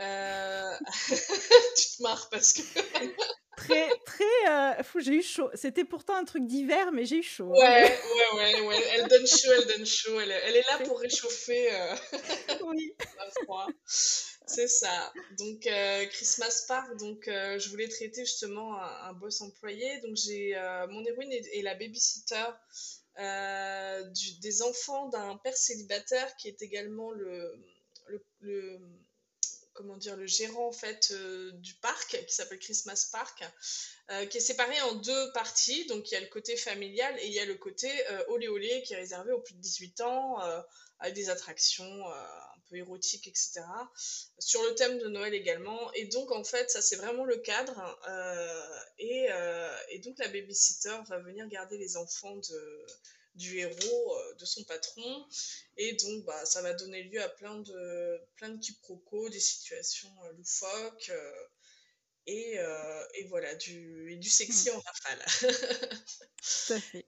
[0.00, 0.72] Euh,
[1.76, 2.62] tu te marres parce que.
[3.56, 4.82] très, très.
[4.82, 5.50] fou, j'ai eu chaud.
[5.54, 7.52] C'était pourtant un truc d'hiver, mais j'ai eu chaud.
[7.54, 7.60] Hein.
[7.60, 7.98] Ouais,
[8.34, 10.20] ouais, ouais, Elle donne chaud, elle donne chaud.
[10.20, 11.70] Elle, elle est là pour réchauffer.
[12.62, 12.94] oui.
[14.46, 15.12] C'est ça.
[15.38, 15.68] Donc,
[16.10, 20.00] Christmas Park, donc, je voulais traiter justement un, boss employé.
[20.00, 20.54] Donc, j'ai
[20.88, 22.46] mon héroïne et, la babysitter
[23.18, 24.04] euh,
[24.42, 27.58] des enfants d'un père célibataire qui est également le,
[28.40, 28.78] le,
[29.72, 33.42] comment dire, le gérant en fait euh, du parc qui s'appelle Christmas Park,
[34.10, 35.86] euh, qui est séparé en deux parties.
[35.86, 37.90] Donc il y a le côté familial et il y a le côté
[38.28, 40.38] olé olé qui est réservé aux plus de 18 ans
[40.98, 42.04] avec des attractions
[42.68, 43.62] peu érotiques, etc.
[44.38, 45.92] Sur le thème de Noël également.
[45.94, 47.98] Et donc en fait ça c'est vraiment le cadre.
[48.98, 49.28] et,
[49.90, 52.86] et, donc la babysitter va venir garder les enfants de
[53.36, 55.26] du héros, euh, de son patron.
[55.76, 60.12] Et donc, bah, ça va donner lieu à plein de, plein de quiproquos, des situations
[60.24, 61.10] euh, loufoques.
[61.10, 61.46] Euh,
[62.28, 62.58] et,
[63.14, 65.24] et, voilà, du, du sexy en rafale.
[65.38, 67.06] Tout à fait.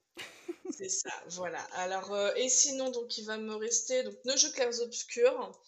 [0.77, 1.61] C'est ça, voilà.
[1.75, 5.61] Alors, et sinon, donc, il va me rester donc, Nos jeux clairs obscurs,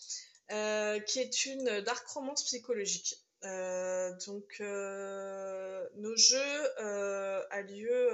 [0.49, 3.17] qui est une dark romance psychologique.
[3.43, 8.11] donc, nos jeux a lieu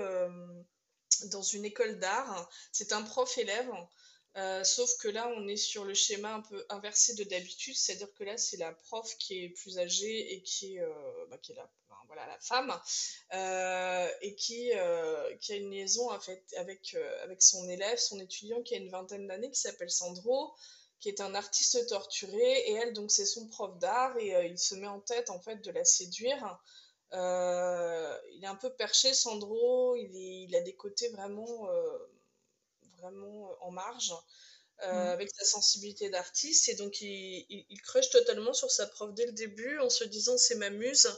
[1.31, 2.49] dans une école d'art.
[2.73, 3.71] C'est un prof-élève
[4.65, 8.25] sauf que là, on est sur le schéma un peu inversé de d'habitude, c'est-à-dire que
[8.25, 10.87] là, c'est la prof qui est plus âgée et qui est,
[11.31, 11.71] bah, qui est là,
[12.07, 12.71] voilà, la femme,
[14.21, 14.71] et qui,
[15.41, 18.91] qui a une liaison en fait, avec, avec son élève, son étudiant qui a une
[18.91, 20.55] vingtaine d'années, qui s'appelle Sandro,
[21.01, 24.75] qui est un artiste torturé, et elle, donc, c'est son prof d'art, et il se
[24.75, 26.59] met en tête, en fait, de la séduire.
[27.13, 31.69] il est un peu perché, Sandro, il, il a des côtés vraiment,
[32.99, 34.13] vraiment en marge.
[34.83, 35.09] Euh, mmh.
[35.09, 36.69] avec sa sensibilité d'artiste.
[36.69, 40.37] Et donc, il, il, crush totalement sur sa prof dès le début en se disant
[40.37, 41.09] c'est ma muse.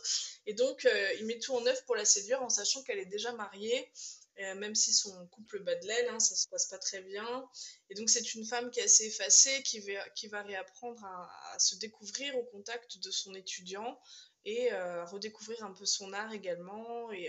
[0.47, 3.07] Et donc, euh, il met tout en œuvre pour la séduire en sachant qu'elle est
[3.07, 3.91] déjà mariée.
[4.39, 7.51] Euh, même si son couple bat de l'aile, hein, ça se passe pas très bien.
[7.91, 11.59] Et donc, c'est une femme qui est assez effacée, qui va, qui va réapprendre à,
[11.59, 13.99] se découvrir au contact de son étudiant
[14.45, 14.71] et
[15.07, 17.11] redécouvrir un peu son art également.
[17.11, 17.29] Et,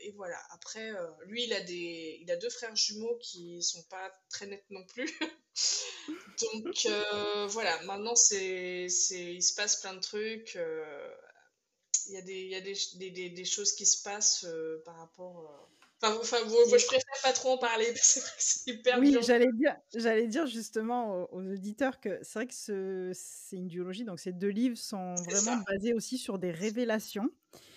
[0.00, 0.38] et voilà.
[0.50, 0.90] Après,
[1.26, 4.84] lui, il a, des, il a deux frères jumeaux qui sont pas très nets non
[4.84, 5.10] plus.
[6.40, 10.56] Donc euh, voilà, maintenant c'est, il se passe plein de trucs.
[10.56, 11.14] Euh,
[12.06, 12.74] il y a, des, il y a des,
[13.10, 15.68] des, des, choses qui se passent euh, par rapport.
[16.00, 19.50] Enfin, enfin je préfère pas trop en parler, c'est vrai que c'est hyper Oui, j'allais
[19.52, 24.20] dire, j'allais dire justement aux, auditeurs que c'est vrai que ce, c'est une duologie, donc
[24.20, 27.28] ces deux livres sont vraiment basés aussi sur des révélations.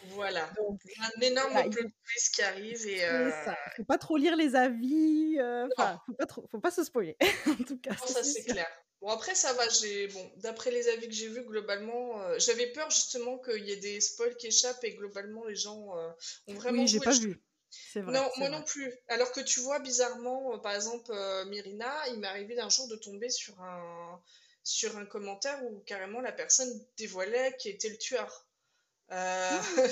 [0.09, 3.05] Voilà, donc, un énorme voilà, plot twist qui arrive et.
[3.05, 3.31] Euh...
[3.45, 3.57] Ça.
[3.77, 5.37] Faut pas trop lire les avis,
[5.77, 7.91] enfin, faut pas trop, faut pas se spoiler, en tout cas.
[7.91, 8.67] Non, ça c'est clair.
[9.01, 12.67] Bon après ça va, j'ai bon d'après les avis que j'ai vus globalement, euh, j'avais
[12.67, 16.11] peur justement qu'il y ait des spoils qui échappent et globalement les gens euh,
[16.47, 16.83] ont vraiment.
[16.83, 17.41] Oui, j'ai pas vu.
[17.95, 18.49] Vrai, non, moi vrai.
[18.49, 18.93] non plus.
[19.07, 22.87] Alors que tu vois, bizarrement, euh, par exemple, euh, Myrina, il m'est arrivé d'un jour
[22.87, 24.21] de tomber sur un,
[24.63, 28.45] sur un commentaire où carrément la personne dévoilait qui était le tueur.
[29.11, 29.87] Euh, oh,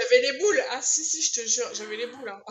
[0.00, 0.62] j'avais les boules.
[0.70, 2.28] Ah si, si, je te jure, j'avais les boules.
[2.28, 2.42] Hein.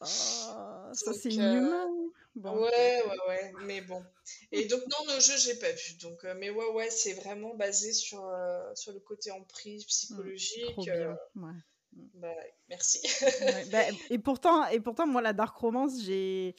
[0.00, 1.88] oh, ça, c'est inhumain.
[2.36, 2.54] Bon.
[2.60, 4.04] Ouais, ouais, ouais, mais bon.
[4.52, 5.94] Et donc, non, le jeu, j'ai pas vu.
[6.02, 9.86] Donc, euh, mais ouais, ouais, c'est vraiment basé sur, euh, sur le côté emprise mmh,
[9.86, 10.76] psychologique.
[10.76, 11.54] Mmh, ouais.
[11.92, 12.34] Bah,
[12.68, 13.00] merci.
[13.22, 16.54] ouais, bah, et, pourtant, et pourtant, moi, la dark romance, j'ai.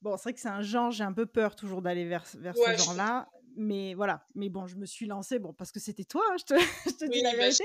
[0.00, 2.56] Bon, c'est vrai que c'est un genre, j'ai un peu peur toujours d'aller vers, vers
[2.56, 4.24] ce genre-là mais voilà.
[4.34, 6.54] Mais bon, je me suis lancée, bon, parce que c'était toi, hein, je te,
[6.86, 7.64] je te oui, dis la bah, vérité.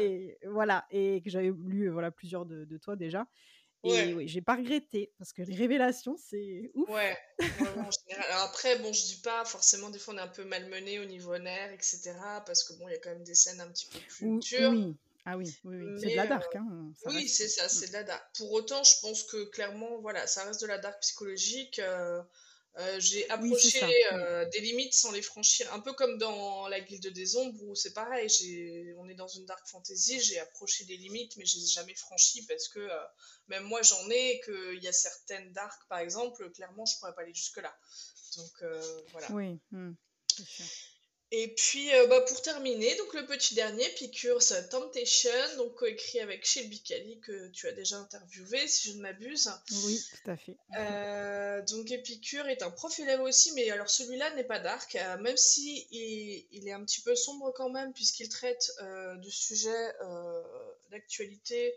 [0.00, 3.26] Et voilà, et que j'avais lu voilà plusieurs de, de toi déjà.
[3.84, 4.14] Et ouais.
[4.14, 6.88] oui, j'ai pas regretté parce que les révélations, c'est ouf.
[6.90, 8.30] Ouais, en général.
[8.30, 11.04] Alors après, bon, je dis pas forcément, des fois on est un peu malmené au
[11.04, 12.14] niveau nerf, etc.
[12.44, 14.70] Parce que bon, il y a quand même des scènes un petit peu plus dures.
[14.70, 14.96] Oui.
[15.26, 16.00] Ah oui, oui, oui.
[16.00, 16.54] c'est de la dark.
[16.56, 18.24] Hein, oui, c'est ça, c'est de la dark.
[18.38, 21.78] Pour autant, je pense que clairement, voilà, ça reste de la dark psychologique.
[21.80, 22.22] Euh,
[22.78, 26.78] euh, j'ai approché oui, euh, des limites sans les franchir, un peu comme dans la
[26.80, 28.28] Guilde des Ombres où c'est pareil,
[28.98, 31.94] on est dans une dark fantasy, j'ai approché des limites mais je les ai jamais
[31.94, 33.04] franchies parce que euh,
[33.48, 37.22] même moi j'en ai, qu'il y a certaines dark par exemple, clairement je pourrais pas
[37.22, 37.74] aller jusque là.
[38.36, 39.32] Donc euh, voilà.
[39.32, 39.92] Oui, mmh,
[40.36, 40.66] c'est sûr.
[41.32, 44.38] Et puis, euh, bah, pour terminer, donc le petit dernier, Picures
[44.70, 49.50] Temptation, donc coécrit avec Shelby Kelly, que tu as déjà interviewé, si je ne m'abuse.
[49.84, 50.56] Oui, tout à fait.
[50.78, 55.18] Euh, donc Épicure est un prof élève aussi, mais alors celui-là n'est pas dark, euh,
[55.18, 59.32] même si il, il, est un petit peu sombre quand même, puisqu'il traite euh, du
[59.32, 60.42] sujet euh,
[60.90, 61.74] d'actualité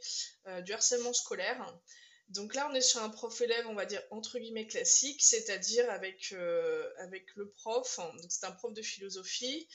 [0.63, 1.75] du harcèlement scolaire.
[2.29, 5.89] Donc là, on est sur un prof élève, on va dire entre guillemets classique, c'est-à-dire
[5.89, 6.87] avec, euh,
[7.35, 7.99] le prof.
[8.29, 9.67] c'est un prof de philosophie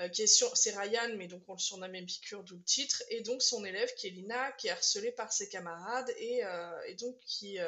[0.00, 0.08] euh,
[0.54, 3.02] c'est Ryan, mais donc on le surnomme Épicure, d'où le titre.
[3.10, 6.94] Et donc son élève qui est Lina, qui est harcelée par ses camarades et, euh,
[6.94, 7.60] donc qui,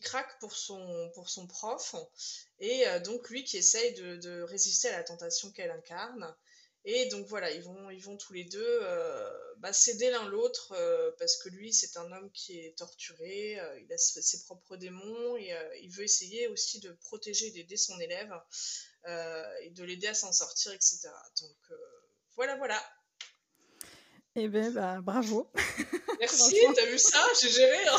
[0.00, 1.94] craque pour son, prof.
[2.58, 6.34] Et donc lui qui essaye de résister à la tentation qu'elle incarne.
[6.84, 10.72] Et donc voilà, ils vont, ils vont tous les deux euh, bah, s'aider l'un l'autre
[10.72, 14.76] euh, parce que lui, c'est un homme qui est torturé, euh, il a ses propres
[14.76, 18.32] démons et il veut essayer aussi de protéger, d'aider son élève
[19.06, 21.08] et de l'aider à s'en sortir, etc.
[21.40, 21.78] Donc
[22.36, 22.82] voilà, voilà.
[24.40, 25.50] Eh bien, bah, bravo.
[26.20, 27.18] Merci, t'as vu ça?
[27.40, 27.86] J'ai géré.
[27.86, 27.96] Hein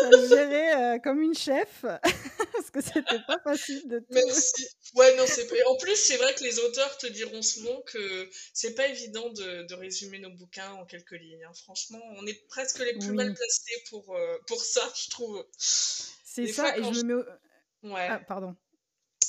[0.00, 1.84] T'as géré euh, comme une chef,
[2.60, 4.06] parce que c'était pas facile de tout.
[4.10, 4.68] Merci.
[4.94, 5.54] Ouais, non, c'est pas...
[5.68, 9.62] En plus, c'est vrai que les auteurs te diront souvent que c'est pas évident de,
[9.64, 11.44] de, résumer nos bouquins en quelques lignes.
[11.44, 11.52] Hein.
[11.54, 13.16] Franchement, on est presque les plus oui.
[13.16, 15.44] mal placés pour, euh, pour ça, je trouve.
[15.56, 17.24] C'est ça, et je me mets au...
[17.92, 18.06] Ouais.
[18.08, 18.54] Ah, pardon.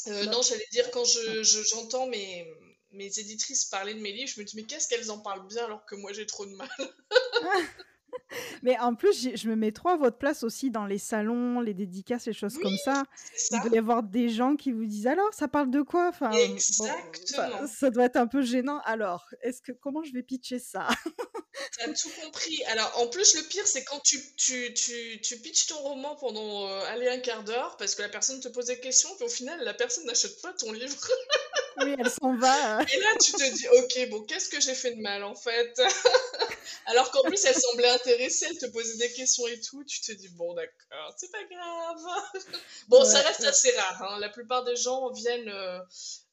[0.07, 2.47] Euh, non, j'allais dire, quand je, je, j'entends mes
[2.93, 5.63] mes éditrices parlaient de mes livres, je me dis mais qu'est-ce qu'elles en parlent bien
[5.63, 6.69] alors que moi j'ai trop de mal?
[8.63, 11.73] mais en plus, je me mets trop à votre place aussi dans les salons, les
[11.73, 13.03] dédicaces, les choses oui, comme ça.
[13.35, 13.57] ça.
[13.57, 16.09] Il doit y avoir des gens qui vous disent alors ça parle de quoi?
[16.09, 17.61] Enfin, Exactement.
[17.61, 18.79] Bon, ça doit être un peu gênant.
[18.85, 20.87] Alors, est-ce que comment je vais pitcher ça?
[21.77, 22.63] T'as tout compris.
[22.65, 26.67] Alors, en plus, le pire, c'est quand tu, tu, tu, tu pitches ton roman pendant
[26.67, 29.29] euh, aller un quart d'heure parce que la personne te pose des questions, puis au
[29.29, 30.95] final, la personne n'achète pas ton livre.
[31.77, 32.81] Oui, elle s'en va.
[32.81, 35.81] Et là, tu te dis, ok, bon, qu'est-ce que j'ai fait de mal en fait?
[36.85, 39.83] Alors qu'en plus, elle semblait intéressée, elle te posait des questions et tout.
[39.83, 42.23] Tu te dis, bon, d'accord, c'est pas grave.
[42.87, 44.03] bon, ça reste assez rare.
[44.03, 44.19] Hein.
[44.19, 45.49] La plupart des gens viennent.
[45.49, 45.79] Euh,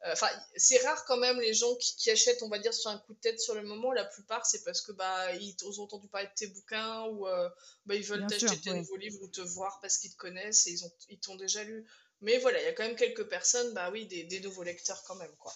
[0.07, 2.99] euh, enfin, c'est rare quand même les gens qui, achètent, on va dire, sur un
[2.99, 3.93] coup de tête sur le moment.
[3.93, 7.49] La plupart, c'est parce que bah ils ont entendu parler de tes bouquins ou euh,
[7.87, 10.71] bah, ils veulent t'acheter tes nouveaux livres ou te voir parce qu'ils te connaissent et
[10.71, 11.85] ils ont ils t'ont déjà lu.
[12.21, 15.03] Mais voilà, il y a quand même quelques personnes, bah oui, des, des nouveaux lecteurs
[15.05, 15.55] quand même, quoi.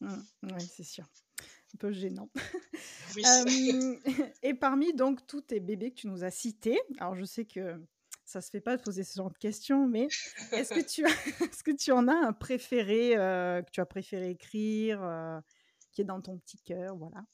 [0.00, 1.04] Mmh, oui, c'est sûr.
[1.74, 2.30] Un peu gênant.
[3.16, 3.22] Oui.
[3.26, 3.96] euh,
[4.42, 7.80] et parmi donc tous tes bébés que tu nous as cités, alors je sais que
[8.24, 10.08] ça se fait pas de poser ce genre de questions, mais
[10.52, 11.04] est-ce que tu,
[11.52, 15.38] est-ce que tu en as un préféré euh, que tu as préféré écrire, euh,
[15.92, 17.24] qui est dans ton petit cœur, voilà?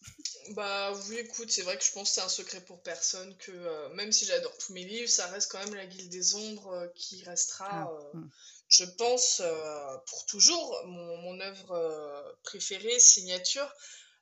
[0.50, 3.52] Bah oui, écoute, c'est vrai que je pense que c'est un secret pour personne que
[3.52, 6.90] euh, même si j'adore tous mes livres, ça reste quand même la Guilde des Ombres
[6.94, 7.68] qui restera.
[7.70, 8.28] Ah, mmh
[8.72, 9.42] je pense,
[10.06, 13.68] pour toujours, mon, mon œuvre préférée, signature.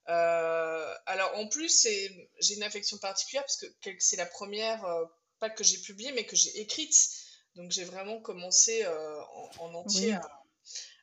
[0.09, 3.66] Euh, alors en plus, j'ai une affection particulière parce que
[3.99, 4.85] c'est la première,
[5.38, 6.97] pas que j'ai publiée, mais que j'ai écrite.
[7.57, 8.87] Donc j'ai vraiment commencé
[9.59, 10.16] en, entier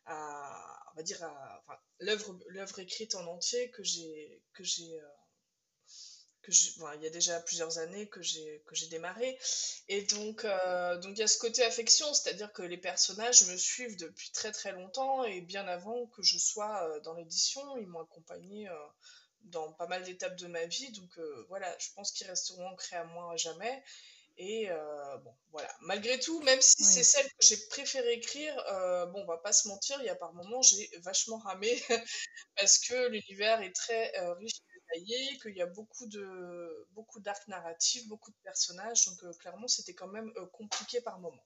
[0.05, 4.41] à, on va dire, enfin, l'œuvre écrite en entier que j'ai
[6.47, 9.37] il y a déjà plusieurs années que j'ai que j'ai démarré.
[9.87, 13.57] Et donc euh, donc il y a ce côté affection c'est-à-dire que les personnages me
[13.57, 17.87] suivent depuis très très longtemps et bien avant que je sois euh, dans l'édition ils
[17.87, 18.73] m'ont accompagné euh,
[19.43, 20.91] dans pas mal d'étapes de ma vie.
[20.91, 23.83] Donc voilà je pense qu'ils resteront ancrés à moi à jamais.
[24.37, 24.67] Et
[25.23, 25.73] bon voilà.
[25.81, 28.53] Malgré tout même si c'est celle que j'ai préféré écrire
[29.13, 31.71] bon on va pas se mentir il y a par moments j'ai vachement ramé
[32.57, 34.59] parce que l'univers est très riche
[34.93, 39.93] qu'il y a beaucoup de beaucoup d'arcs narratifs, beaucoup de personnages, donc euh, clairement c'était
[39.93, 41.43] quand même euh, compliqué par moment.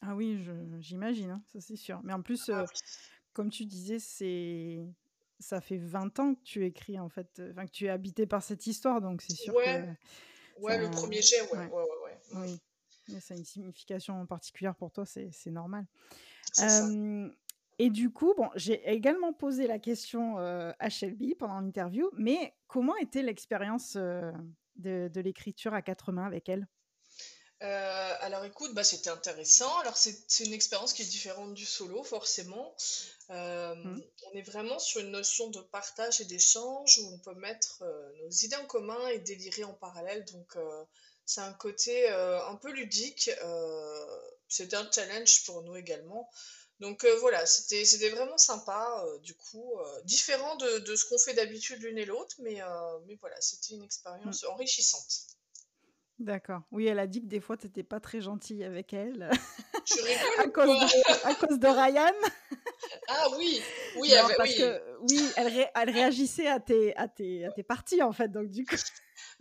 [0.00, 0.44] Ah oui,
[0.80, 2.00] j'imagine, hein, ça c'est sûr.
[2.02, 2.66] Mais en plus, ah euh,
[3.32, 4.80] comme tu disais, c'est
[5.38, 8.42] ça fait 20 ans que tu écris en fait, enfin que tu es habité par
[8.42, 9.64] cette histoire, donc c'est sûr ouais.
[9.64, 10.60] que.
[10.60, 12.18] Ouais, le premier jet, ouais, ouais, ouais, ouais.
[12.34, 12.60] Oui,
[13.08, 15.86] mais ça a une signification particulière pour toi, c'est normal.
[17.82, 22.94] Et du coup, bon, j'ai également posé la question à Shelby pendant l'interview, mais comment
[22.96, 26.68] était l'expérience de, l'écriture à quatre mains avec elle?
[27.58, 29.76] Alors écoute, bah, c'était intéressant.
[29.80, 32.72] Alors c'est une expérience qui est différente du solo, forcément.
[33.30, 34.00] Mmh.
[34.30, 37.82] On est vraiment sur une notion de partage et d'échange où on peut mettre
[38.22, 40.24] nos idées en commun et délirer en parallèle.
[40.26, 40.56] Donc
[41.26, 43.28] c'est un côté un peu ludique.
[44.46, 46.30] c'était un challenge pour nous également.
[46.82, 51.06] Donc euh, voilà, c'était c'était vraiment sympa, euh, du coup, euh, différent de, de ce
[51.06, 52.58] qu'on fait d'habitude l'une et l'autre, mais,
[53.06, 54.48] mais voilà, c'était une expérience mmh.
[54.48, 55.14] enrichissante.
[56.18, 56.62] D'accord.
[56.72, 59.30] Oui, elle a dit que des fois, tu n'étais pas très gentille avec elle.
[59.86, 62.12] Je rigole à, cause de, à cause de Ryan?
[63.08, 63.60] Ah oui,
[63.96, 68.02] oui, elle, parce Que, oui elle, elle, réagissait à tes, à, tes, à tes parties,
[68.02, 68.76] en fait, donc du coup...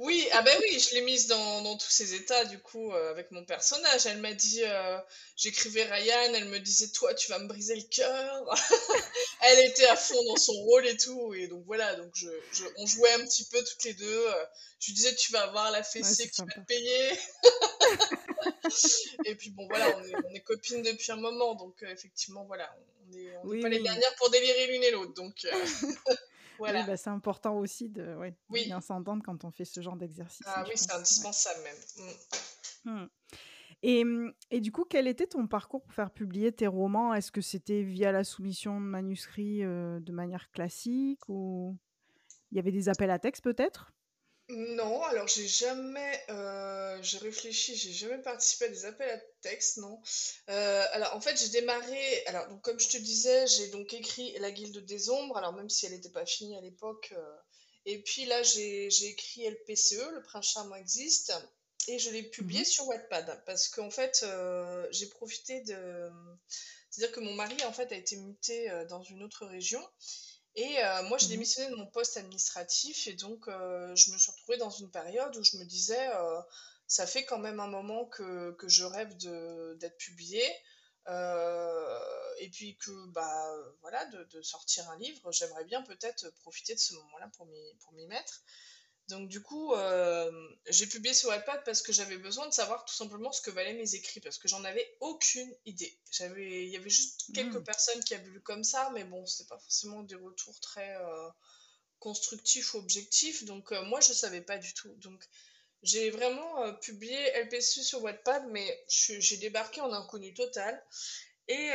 [0.04, 3.12] Oui, ah ben oui, je l'ai mise dans, dans, tous ces états, du coup, euh,
[3.12, 4.08] avec mon personnage.
[4.08, 4.98] Elle m'a dit, euh,
[5.36, 8.46] j'écrivais Ryan, elle me disait, toi, tu vas me briser le cœur.
[9.42, 11.36] elle était à fond dans son rôle et tout.
[11.36, 14.26] Et donc voilà, donc je, je, on jouait un petit peu toutes les deux.
[14.80, 17.12] Je lui disais, tu vas avoir la fessée que tu vas te payer.
[19.26, 21.54] et puis bon, voilà, on est, on est, copines depuis un moment.
[21.54, 22.76] Donc euh, effectivement, voilà,
[23.12, 25.14] on n'est on pas les dernières pour délirer l'une et l'autre.
[25.14, 25.46] Donc.
[26.62, 28.16] Bah, c'est important aussi de
[28.50, 30.46] bien s'entendre quand on fait ce genre d'exercice.
[30.46, 31.76] Ah oui, c'est indispensable même.
[32.86, 32.92] Mmh.
[32.92, 33.10] Mmh.
[33.84, 34.04] Et,
[34.52, 37.14] et, du coup, quel était ton parcours pour faire publier tes romans?
[37.14, 41.78] Est-ce que c'était via la soumission de manuscrits euh, de manière classique ou
[42.52, 43.92] il y avait des appels à texte peut-être?
[44.52, 49.78] Non, alors j'ai jamais, euh, j'ai réfléchi, j'ai jamais participé à des appels à texte,
[49.78, 50.02] non.
[50.50, 54.38] Euh, alors en fait j'ai démarré, alors donc comme je te disais, j'ai donc écrit
[54.40, 57.38] La Guilde des Ombres, alors même si elle n'était pas finie à l'époque, euh,
[57.86, 61.34] et puis là j'ai écrit LPCE, Le Prince Charmant existe,
[61.88, 62.66] et je l'ai publié mhm.
[62.66, 64.26] sur Wattpad, parce qu'en fait
[64.92, 66.10] j'ai profité de,
[66.90, 69.82] c'est-à-dire que mon mari en fait a été muté dans une autre région,
[70.56, 74.18] et euh, moi, j'ai mmh démissionné de mon poste administratif et donc euh, je me
[74.18, 76.42] suis retrouvée dans une période où je me disais, euh,
[76.88, 80.50] ça fait quand même un moment que, que je rêve d'être publiée
[81.08, 85.32] et puis que, bah, voilà, de, de sortir un livre.
[85.32, 87.46] J'aimerais bien peut-être profiter de ce moment-là pour
[87.94, 88.44] m'y mettre.
[89.12, 90.32] Donc du coup, euh,
[90.70, 93.74] j'ai publié sur Wattpad parce que j'avais besoin de savoir tout simplement ce que valaient
[93.74, 95.94] mes écrits, parce que j'en avais aucune idée.
[96.12, 97.64] J'avais, il y avait juste quelques hmm.
[97.64, 101.30] personnes qui avaient lu comme ça, mais bon, c'était pas forcément des retours très, euh,
[102.00, 103.44] constructif ou objectif.
[103.44, 104.94] Donc moi, je savais pas du tout.
[104.96, 105.22] Donc
[105.84, 110.82] j'ai vraiment publié LPSU sur Wattpad, mais j'ai débarqué en inconnu total.
[111.50, 111.70] Et,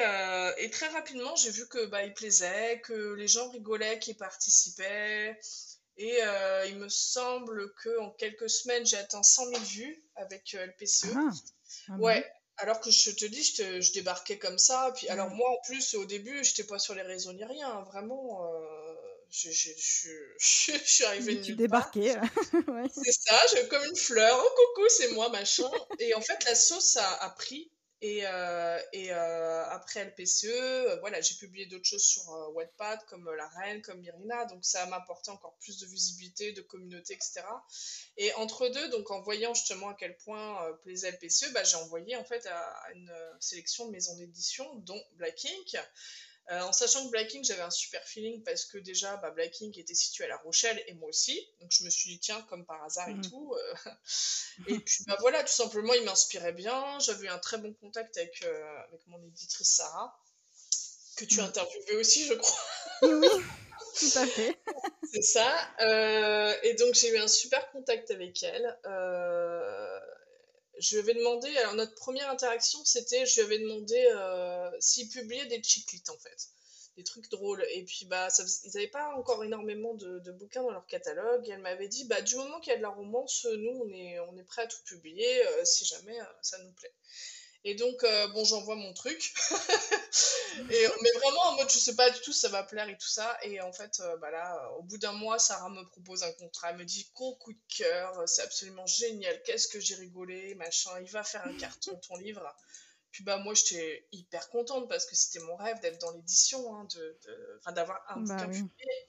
[0.59, 5.39] et très rapidement, j'ai vu que bah, il plaisait, que les gens rigolaient, qui participaient.
[5.99, 6.19] Et
[6.69, 11.07] il me semble qu'en quelques semaines, j'ai atteint 100 000 vues avec LPCE.
[11.15, 11.31] Ah,
[11.89, 14.93] ah ouais, alors que je te dis, je, débarquais comme ça.
[14.97, 17.71] Puis, alors moi, en plus, au début, je n'étais pas sur les réseaux ni rien.
[17.71, 18.47] Hein, vraiment,
[19.31, 19.71] je, je,
[20.39, 22.17] je, suis arrivée Tu débarquais.
[22.69, 22.89] ouais.
[22.95, 24.39] C'est ça, je, comme une fleur.
[24.39, 25.71] Oh coucou, c'est moi, machin.
[25.99, 27.71] Et en fait, la sauce a, a pris.
[28.07, 32.23] Et, euh, euh, après LPCE, euh, voilà, j'ai publié d'autres choses sur
[32.55, 34.45] Wattpad, comme La Reine, comme Mirina.
[34.45, 37.43] Donc ça m'a apporté encore plus de visibilité, de communauté, etc.
[38.17, 42.15] Et entre deux, donc en voyant justement à quel point plaisait LPCE, bah, j'ai envoyé
[42.15, 45.77] en fait à, une sélection de maisons d'édition, dont Black Ink.
[46.51, 49.61] Euh, en sachant que Black Ink, j'avais un super feeling parce que déjà, bah, Black
[49.61, 51.45] Ink était situé à La Rochelle et moi aussi.
[51.61, 53.29] Donc je me suis dit, tiens, comme par hasard et mm.
[53.29, 53.55] tout.
[53.55, 53.91] Euh.
[54.69, 56.99] et puis bah, voilà, tout simplement, il m'inspirait bien.
[57.01, 60.17] J'avais eu un très bon contact avec, euh, avec mon éditrice Sarah,
[61.17, 61.47] que tu as mm.
[61.47, 62.61] interviewé aussi, je crois.
[63.03, 63.29] oui,
[63.99, 64.57] tout à fait.
[65.13, 66.61] C'est ça.
[66.63, 68.79] et donc j'ai eu un super contact avec elle
[70.79, 75.09] je lui avais demandé, alors notre première interaction, c'était, je lui avais demandé euh, s'il
[75.09, 76.49] publiait des chiclets en fait,
[76.97, 77.65] des trucs drôles.
[77.73, 81.49] Et puis, bah, ça, ils n'avaient pas encore énormément de, bouquins dans leur catalogue.
[81.49, 83.93] Et elle m'avait dit, bah, du moment qu'il y a de la romance, nous, on
[83.93, 86.93] est, on est prêt à tout publier euh, si jamais euh, ça nous plaît.
[87.69, 89.35] Et donc, euh, bon, j'envoie mon truc.
[90.71, 92.97] et, mais vraiment en mode, je sais pas du tout si ça va plaire et
[92.97, 93.37] tout ça.
[93.43, 96.71] Et en fait, euh, bah là, au bout d'un mois, Sarah me propose un contrat.
[96.71, 99.43] Elle me dit, gros coup de cœur, c'est absolument génial.
[99.43, 100.93] Qu'est-ce que j'ai rigolé, machin.
[101.01, 102.55] Il va faire un carton, ton livre.
[103.11, 106.87] Puis bah moi j'étais hyper contente parce que c'était mon rêve d'être dans l'édition, hein,
[106.95, 107.19] de,
[107.73, 109.07] d'avoir un bah bouquin publié.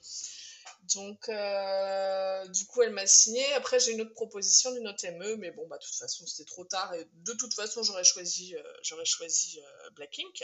[0.94, 3.44] Donc, euh, du coup, elle m'a signé.
[3.54, 6.48] Après, j'ai une autre proposition d'une autre ME, mais bon, bah, de toute façon, c'était
[6.48, 6.94] trop tard.
[6.94, 10.42] Et de toute façon, j'aurais choisi, euh, j'aurais choisi euh, Black Ink.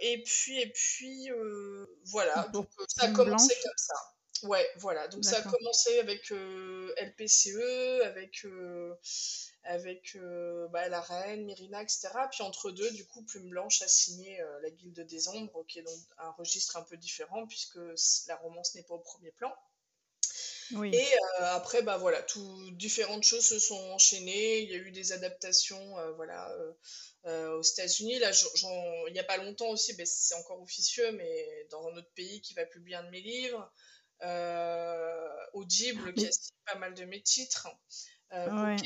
[0.00, 1.30] et puis, et puis,
[2.06, 2.48] voilà.
[2.52, 3.94] Donc, ça a commencé comme ça.
[4.42, 5.08] Ouais, voilà.
[5.08, 8.46] Donc, ça a commencé avec LPCE, avec
[9.64, 12.08] avec euh, bah, la reine, Myrina, etc.
[12.30, 15.78] Puis entre deux, du coup, Plume Blanche a signé euh, la Guilde des Ombres, qui
[15.78, 17.78] est donc un registre un peu différent, puisque
[18.28, 19.52] la romance n'est pas au premier plan.
[20.72, 20.94] Oui.
[20.94, 24.60] Et euh, après, bah voilà, tout, différentes choses se sont enchaînées.
[24.60, 26.54] Il y a eu des adaptations, voilà,
[27.24, 28.18] aux États-Unis.
[28.18, 28.30] Là,
[29.08, 32.40] il n'y a pas longtemps aussi, ben, c'est encore officieux, mais dans un autre pays
[32.40, 33.70] qui va publier un de mes livres.
[35.52, 37.68] Audible, qui a signé pas mal de mes titres.
[38.34, 38.76] Euh,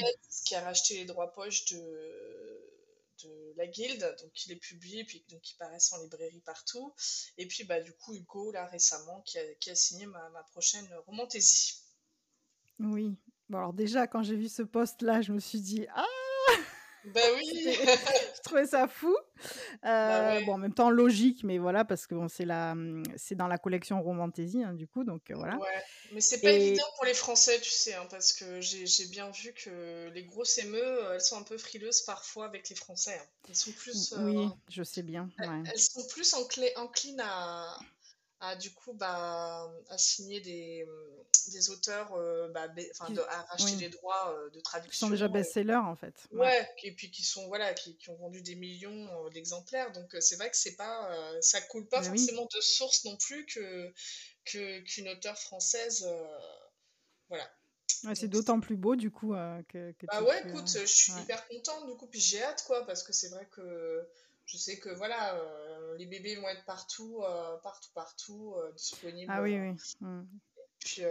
[0.45, 1.79] qui a racheté les droits poches de,
[3.25, 6.95] de la guilde, donc il est publié, puis donc il paraissent en librairie partout.
[7.39, 10.43] Et puis bah du coup Hugo là récemment qui a, qui a signé ma, ma
[10.43, 11.81] prochaine romantaisie.
[12.79, 13.17] Oui.
[13.49, 16.05] Bon alors déjà quand j'ai vu ce post là, je me suis dit ah
[17.05, 17.49] ben oui
[18.37, 19.17] Je trouvais ça fou.
[19.83, 22.75] Bah euh, bon, en même temps, logique, mais voilà, parce que bon, c'est la,
[23.17, 25.57] c'est dans la collection Romantaisie, hein, du coup, donc euh, voilà.
[25.57, 25.83] Ouais,
[26.13, 29.53] mais c'est pas évident pour les Français, tu sais, hein, parce que j'ai bien vu
[29.53, 33.19] que les grosses émeux, elles sont un peu frileuses parfois avec les Français.
[33.21, 33.27] Hein.
[33.49, 34.15] Elles sont plus.
[34.19, 35.29] oui, euh, je sais bien.
[35.39, 37.79] Elles, sont plus enclines à,
[38.41, 40.87] à du coup bah, à signer des,
[41.51, 44.91] des auteurs, euh, bah, enfin, à racheter les droits euh, de traduction.
[44.91, 46.15] Qui sont déjà best-sellers en fait.
[46.33, 46.69] Ouais.
[46.83, 49.93] et puis qui sont voilà, qui, qui ont vendu des millions euh, d'exemplaires.
[49.93, 51.11] Donc c'est vrai que c'est pas,
[51.41, 53.93] ça coule pas forcément de source non plus que
[54.45, 56.09] qu'une auteure française,
[57.29, 57.45] voilà.
[58.15, 59.35] c'est d'autant plus beau du coup
[59.69, 62.87] que, que, Bah ouais, écoute, je suis hyper contente du coup, puis j'ai hâte quoi,
[62.87, 64.09] parce que c'est vrai que
[64.49, 69.31] je sais que voilà, euh, les bébés vont être partout, euh, partout, partout, euh, disponibles.
[69.31, 69.77] Ah oui, oui.
[70.01, 70.23] Mmh.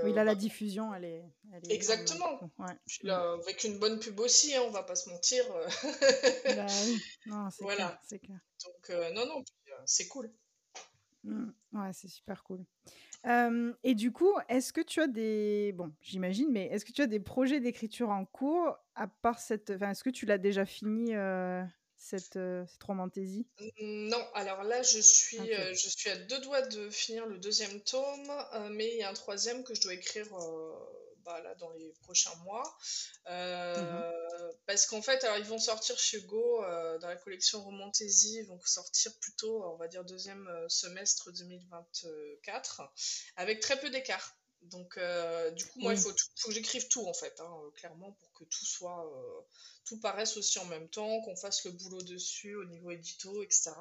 [0.04, 1.24] oui, là, la diffusion, elle est.
[1.70, 2.40] Exactement.
[2.58, 3.12] Ouais.
[3.44, 5.46] avec une bonne pub aussi, hein, on va pas se mentir.
[5.54, 8.02] bah, oui, non, c'est voilà.
[8.10, 9.44] clair, Donc, non, non,
[9.86, 10.34] c'est cool.
[11.24, 11.52] Mmh.
[11.74, 12.66] Ouais, c'est super cool.
[13.84, 15.74] et du coup, est-ce que tu as des.
[15.76, 19.70] Bon, j'imagine, mais est-ce que tu as des projets d'écriture en cours, à part cette.
[19.70, 21.64] Enfin, est-ce que tu l'as déjà fini euh,
[21.98, 22.40] cette
[22.84, 23.48] romantaisie
[23.82, 27.82] Non, alors là, je suis, euh, je suis à deux doigts de finir le deuxième
[27.82, 30.28] tome, euh, mais il y a un troisième que je dois écrire
[31.26, 32.78] bah, là, dans les prochains mois.
[33.26, 34.14] Mmh
[34.66, 36.62] parce qu'en fait, alors, ils vont sortir chez Go
[37.02, 42.82] dans la collection Romantaisie, ils vont sortir plutôt, on va dire, deuxième semestre 2024,
[43.38, 44.37] avec très peu d'écart.
[44.72, 47.72] Donc, euh, du coup, moi, il faut, faut, que j'écrive tout, en fait, hein, euh,
[47.72, 49.42] clairement, pour que tout soit, euh,
[49.86, 53.72] tout paraisse aussi en même temps, qu'on fasse le boulot dessus au niveau édito, etc.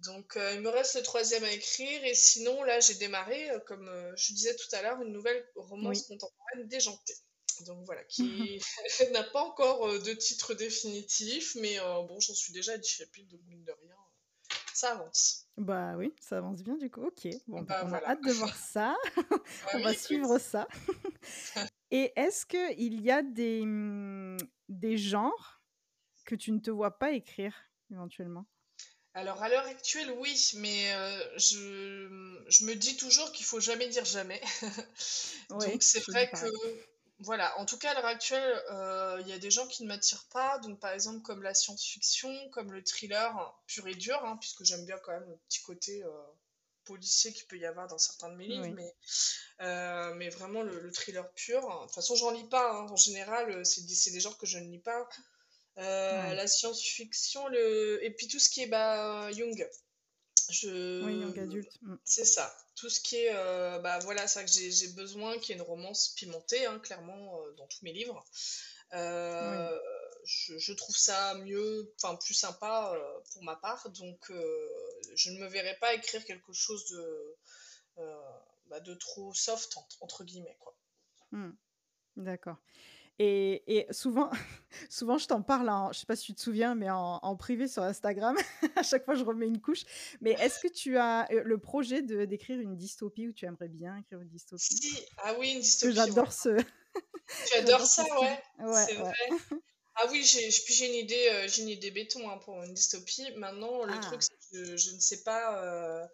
[0.00, 2.04] Donc, il me reste le troisième à écrire.
[2.04, 6.66] Et sinon, là, j'ai démarré, comme je disais tout à l'heure, une nouvelle romance contemporaine
[6.66, 7.16] déjantée.
[7.60, 8.60] Donc voilà, qui
[9.12, 13.40] n'a pas encore de titre définitif, mais bon, j'en suis déjà à 10 chapitres, donc
[13.46, 13.96] mine de rien,
[14.76, 15.46] ça avance.
[15.56, 17.02] Bah oui, ça avance bien du coup.
[17.02, 18.96] Ok, bon, bah, on a hâte de voir ça.
[19.74, 20.68] on va suivre ça.
[21.90, 25.62] Et est-ce qu'il y a des, mmh, des genres
[26.24, 27.54] que tu ne te vois pas écrire
[27.92, 28.46] éventuellement?
[29.16, 30.90] Alors à l'heure actuelle, oui, mais
[31.36, 34.40] je, je, me dis toujours qu'il faut jamais dire jamais.
[35.50, 36.36] donc c'est vrai que
[37.24, 39.88] voilà, en tout cas, à l'heure actuelle, euh, il y a des gens qui ne
[39.88, 44.36] m'attirent pas, donc par exemple comme la science-fiction, comme le thriller pur et dur, hein,
[44.40, 46.10] puisque j'aime bien quand même le petit côté euh,
[46.84, 48.94] policier qu'il peut y avoir dans certains de mes livres, mais,
[49.60, 51.62] euh, mais vraiment le, thriller pur.
[51.62, 54.58] De toute façon, j'en lis pas, hein, en général, c'est des, des genres que je
[54.58, 55.08] ne lis pas.
[55.76, 58.04] La science-fiction, le...
[58.04, 59.66] et puis tout ce qui est bah, Jung.
[60.50, 61.04] Je...
[61.04, 61.78] Oui, young adulte.
[61.82, 61.96] Mm.
[62.04, 62.54] C'est ça.
[62.74, 63.34] Tout ce qui est.
[63.34, 67.40] Euh, bah voilà, ça que j'ai besoin qu'il y ait une romance pimentée, hein, clairement,
[67.40, 68.24] euh, dans tous mes livres.
[68.92, 69.78] Euh,
[70.24, 72.96] je, trouve ça mieux, enfin plus sympa
[73.32, 73.88] pour ma part.
[73.90, 74.30] Donc,
[75.14, 77.36] je ne me verrais pas écrire quelque chose de,
[78.66, 80.56] bah, de trop soft, entre, guillemets.
[80.60, 80.76] Quoi.
[81.32, 81.52] Mm.
[82.16, 82.56] D'accord.
[83.18, 84.30] Et, souvent,
[84.90, 87.68] souvent, je t'en parle, je je sais pas si tu te souviens, mais en, privé
[87.68, 88.36] sur Instagram.
[88.76, 89.84] à chaque fois, je remets une couche.
[90.20, 93.96] Mais est-ce que tu as le projet de d'écrire une dystopie ou tu aimerais bien
[93.98, 94.64] écrire une dystopie?
[94.64, 95.94] Si, ah oui, une dystopie.
[95.94, 96.60] J'adore ce.
[97.48, 98.42] Tu adores ça, ouais.
[98.60, 99.14] ouais c'est vrai.
[99.96, 103.30] Ah oui, j'ai j'ai une idée, j'ai une idée béton hein, pour une dystopie.
[103.36, 104.26] Maintenant, le truc, ah.
[104.28, 106.08] c'est que je, ne sais pas.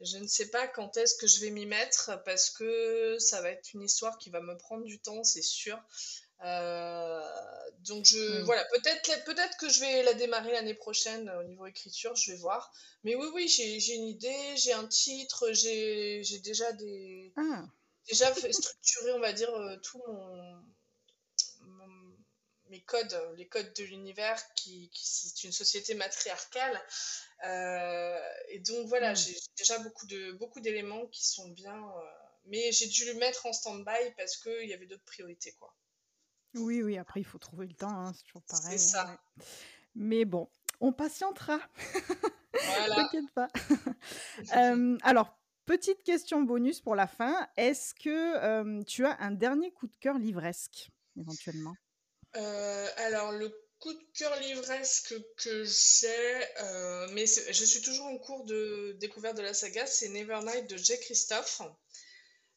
[0.00, 3.50] Je ne sais pas quand est-ce que je vais m'y mettre parce que ça va
[3.50, 5.76] être une histoire qui va me prendre du temps, c'est sûr.
[6.44, 7.20] Euh,
[7.80, 12.14] donc je voilà peut-être peut-être que je vais la démarrer l'année prochaine au niveau écriture
[12.14, 12.72] je vais voir
[13.02, 17.64] mais oui oui j'ai une idée j'ai un titre j'ai déjà des ah.
[18.08, 20.64] déjà structuré on va dire euh, tout mon,
[22.68, 26.80] mes codes les codes de l'univers qui, c'est une société matriarcale
[27.44, 28.20] euh,
[28.50, 29.16] et donc voilà hmm.
[29.16, 31.82] j'ai déjà beaucoup de beaucoup d'éléments qui sont bien
[32.44, 35.74] mais j'ai dû le mettre en stand-by parce qu'il y avait d'autres priorités quoi
[36.54, 38.78] oui, oui, après, il faut trouver le temps, hein, c'est toujours pareil.
[38.78, 39.18] C'est hein.
[39.94, 40.48] Mais bon,
[40.80, 41.58] on patientera.
[42.50, 42.96] Voilà.
[42.96, 43.48] T'inquiète pas.
[45.02, 47.46] alors, petite question bonus pour la fin.
[47.56, 51.74] Est-ce que tu as un dernier coup de cœur livresque, éventuellement?
[52.36, 58.18] Euh, Alors, le coup de cœur livresque que j'ai, euh, mais je suis toujours en
[58.18, 61.62] cours de découverte de la saga, c'est Nevernight de Jay Christophe.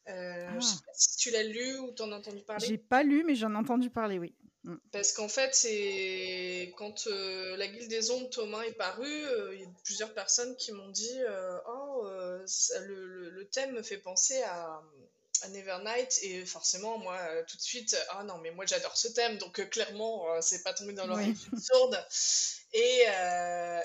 [0.08, 0.86] Euh, Je sais ah.
[0.86, 2.66] pas si tu l'as lu ou t'en as entendu parler.
[2.66, 4.34] J'ai pas lu, mais j'en ai entendu parler, oui.
[4.64, 4.76] Mm.
[4.92, 9.60] Parce qu'en fait, c'est quand euh, la Guilde des Ombres Thomas est paru, euh, il
[9.60, 14.40] y a plusieurs personnes qui m'ont dit euh, Oh, le, le, thème me fait penser
[14.42, 14.80] à,
[15.42, 16.18] à, Nevernight.
[16.22, 20.40] Et forcément, moi, tout de suite, ah non, mais moi j'adore ce thème, donc clairement,
[20.40, 21.60] c'est pas tombé dans l'oreille oui.
[21.60, 22.06] sourde.
[22.72, 23.04] Et,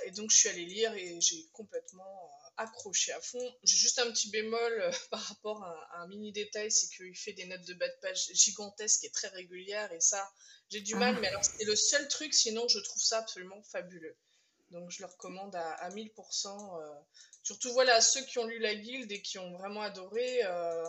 [0.05, 3.55] et, donc, je suis allée lire et j'ai complètement accroché à fond.
[3.64, 7.34] J'ai juste un petit bémol euh, par rapport à, un mini détail, c'est qu'il fait
[7.34, 10.30] des notes de bas de page gigantesques et très régulières, et ça,
[10.70, 11.20] j'ai du mal, ah.
[11.22, 14.18] mais alors c'est le seul truc, sinon je trouve ça absolument fabuleux.
[14.72, 16.82] Donc je le recommande à, 1000%.
[16.82, 16.93] Euh.
[17.41, 20.86] Surtout voilà, ceux qui ont lu la guilde et qui ont vraiment adoré, euh,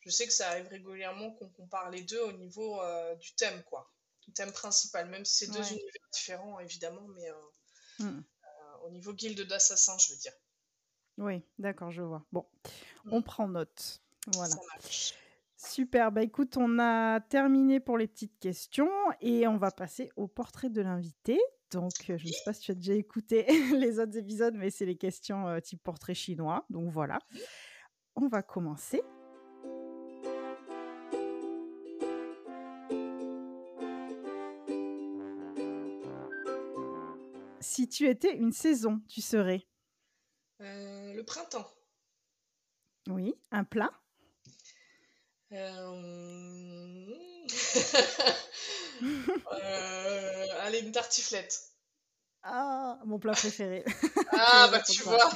[0.00, 2.82] je sais que ça arrive régulièrement qu'on compare les deux au niveau
[3.20, 3.90] du thème, quoi.
[4.20, 7.30] Du thème principal, même si c'est deux univers différents, évidemment, mais
[8.00, 8.22] hmm.
[8.82, 10.34] au niveau guilde d'assassins, je veux dire.
[11.18, 12.24] Oui, d'accord, je vois.
[12.32, 12.44] Bon,
[13.10, 13.22] on mmh.
[13.22, 14.00] prend note.
[14.34, 14.54] Voilà.
[15.56, 18.90] Super, bah écoute, on a terminé pour les petites questions
[19.20, 21.38] et on va passer au portrait de l'invité.
[21.70, 23.46] Donc, je ne sais pas si tu as déjà écouté
[23.78, 26.66] les autres épisodes, mais c'est les questions euh, type portrait chinois.
[26.68, 27.20] Donc voilà,
[28.16, 29.02] on va commencer.
[37.60, 39.64] Si tu étais une saison, tu serais?
[41.22, 41.70] Le printemps.
[43.08, 43.92] Oui, un plat?
[45.52, 47.06] Euh...
[49.52, 50.46] euh...
[50.62, 51.68] Allez, une tartiflette.
[52.42, 53.84] Ah, mon plat préféré.
[54.32, 55.30] ah, bah tu vois,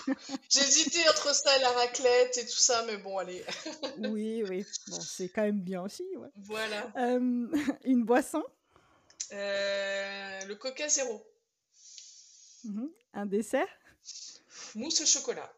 [0.51, 3.45] j'hésitais entre ça et la raclette et tout ça, mais bon, allez.
[3.99, 6.05] oui, oui, bon, c'est quand même bien aussi.
[6.35, 6.91] Voilà.
[6.97, 7.47] Euh,
[7.85, 8.43] une boisson?
[9.31, 11.25] Le coca zéro.
[12.65, 12.91] Mhm.
[13.15, 13.69] Un dessert?
[14.75, 15.51] Mousse au chocolat.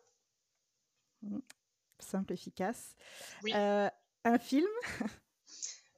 [2.00, 2.94] Simple, efficace.
[3.46, 3.88] Euh,
[4.24, 4.68] un film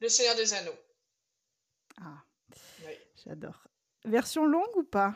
[0.00, 0.78] Le Seigneur des Anneaux.
[2.00, 2.24] Ah,
[3.24, 3.64] j'adore.
[4.04, 5.14] Version longue ou pas?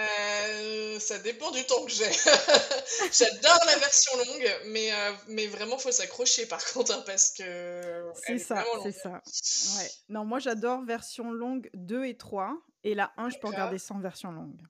[0.00, 2.10] Euh, ça dépend du temps que j'ai.
[3.12, 8.10] J'adore la version longue, mais, euh, mais vraiment, faut s'accrocher par contre, hein, parce que.
[8.26, 9.22] C'est ça, c'est ça.
[9.78, 9.90] Ouais.
[10.08, 13.98] Non, moi j'adore version longue 2 et 3, et la 1, je peux regarder sans
[14.00, 14.60] version longue.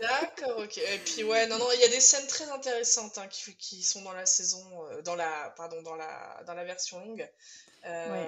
[0.00, 0.78] D'accord, ok.
[0.78, 3.82] Et puis, ouais, non, non, il y a des scènes très intéressantes hein, qui, qui,
[3.82, 7.28] sont dans la saison, euh, dans la, pardon, dans la, dans la version longue.
[7.84, 8.26] Euh,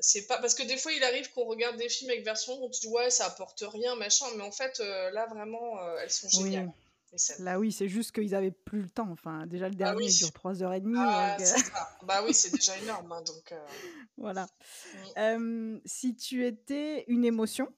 [0.00, 2.70] c'est pas parce que des fois il arrive qu'on regarde des films avec version où
[2.70, 6.26] tu dis ouais ça apporte rien machin mais en fait euh, là vraiment elles sont
[6.30, 6.72] géniales
[7.38, 10.16] là oui c'est juste qu'ils avaient plus le temps enfin déjà le ah dernier il
[10.16, 11.36] dure 3h30 ah,
[12.04, 13.54] bah oui c'est déjà énorme hein, donc
[14.16, 14.48] voilà.
[15.16, 15.80] Mm.
[15.84, 17.70] si tu étais une émotion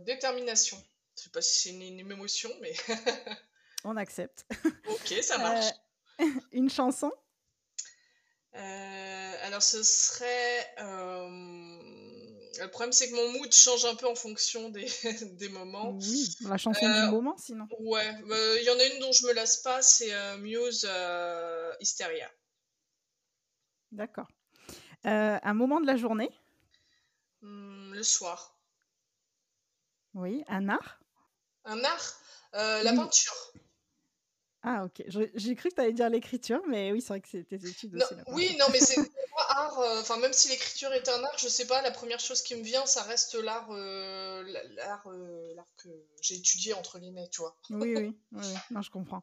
[0.00, 0.82] détermination
[1.16, 2.74] je sais pas si c'est une, une, émotion mais
[3.84, 4.44] on accepte
[4.88, 5.72] ok ça marche
[6.52, 7.12] une chanson?
[8.54, 10.74] Euh, alors ce serait...
[10.78, 11.28] Euh,
[12.60, 14.86] le problème c'est que mon mood change un peu en fonction des,
[15.32, 15.90] des moments.
[15.90, 17.66] Oui, la chanson du euh, moment sinon.
[17.80, 20.88] Ouais, il y en a une dont je me lasse pas, c'est Muse
[21.80, 22.30] Hysteria.
[23.90, 24.28] D'accord.
[25.02, 26.30] un moment de la journée?
[27.42, 28.53] Hmm, Le soir.
[30.14, 31.00] Oui, un art?
[31.64, 32.20] Un art?
[32.52, 33.52] La peinture.
[34.66, 35.04] Ah, ok.
[35.34, 37.96] J'ai cru que tu allais dire l'écriture, mais oui, c'est vrai que c'est tes études
[37.96, 38.14] aussi.
[38.28, 39.78] oui, non, mais c'est pas art.
[39.78, 42.56] Euh, enfin, même si l'écriture est un art, je sais pas, la première chose qui
[42.56, 44.42] me vient, ça reste l'art euh,
[44.74, 45.90] l'art euh, que
[46.22, 47.54] j'ai étudié, entre guillemets, tu vois.
[47.68, 49.22] Oui, oui, oui, non, je comprends.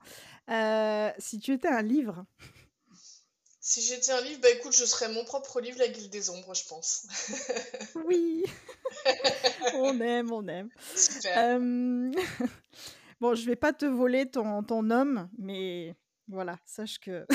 [1.17, 2.23] si tu étais un livre
[3.63, 6.55] Si j'étais un livre, bah écoute, je serais mon propre livre, La Guilde des Ombres,
[6.55, 7.05] je pense.
[8.05, 8.43] oui
[9.75, 10.69] On aime, on aime.
[10.95, 11.59] Super.
[13.21, 15.95] Bon, je vais pas te voler ton, ton homme, mais
[16.27, 17.27] voilà, sache que.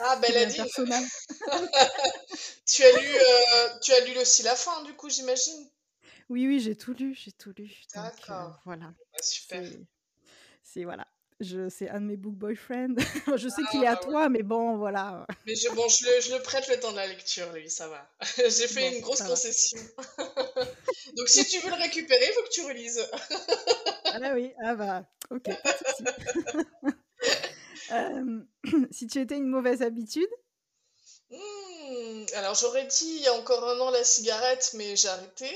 [0.00, 0.56] Ah, ben a dit.
[2.66, 5.70] tu, as lu, euh, tu as lu aussi la fin, du coup, j'imagine
[6.28, 7.72] Oui, oui, j'ai tout lu, j'ai tout lu.
[7.96, 8.60] Euh, D'accord.
[8.64, 8.86] voilà.
[8.86, 9.62] Bah, super.
[10.64, 11.06] C'est voilà.
[11.40, 12.96] Je, c'est un de mes book boyfriends.
[13.36, 15.24] je sais qu'il est à ah, toi, mais bon, voilà.
[15.46, 17.86] Mais je, bon, je le, je, le, prête le temps de la lecture, lui, ça
[17.86, 18.10] va.
[18.36, 19.78] J'ai fait une grosse concession.
[21.16, 23.08] Donc, si tu veux le récupérer, il faut que tu relises.
[24.04, 25.48] ah oui, ah bah, ok,
[27.92, 28.40] euh,
[28.90, 30.28] si tu étais une mauvaise habitude?
[31.30, 35.50] Hmm, Alors, j'aurais dit il y a encore un an la cigarette, mais j'ai arrêté.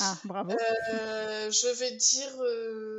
[0.00, 0.52] ah, bravo.
[0.52, 2.42] Euh, je vais dire.
[2.42, 2.97] Euh...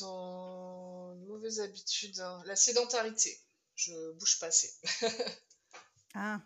[0.00, 2.20] Une mauvaise habitude.
[2.20, 2.42] Hein.
[2.46, 3.38] La sédentarité.
[3.74, 4.72] Je bouge pas assez.
[6.14, 6.40] ah.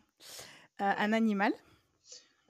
[0.80, 1.53] Euh, un animal?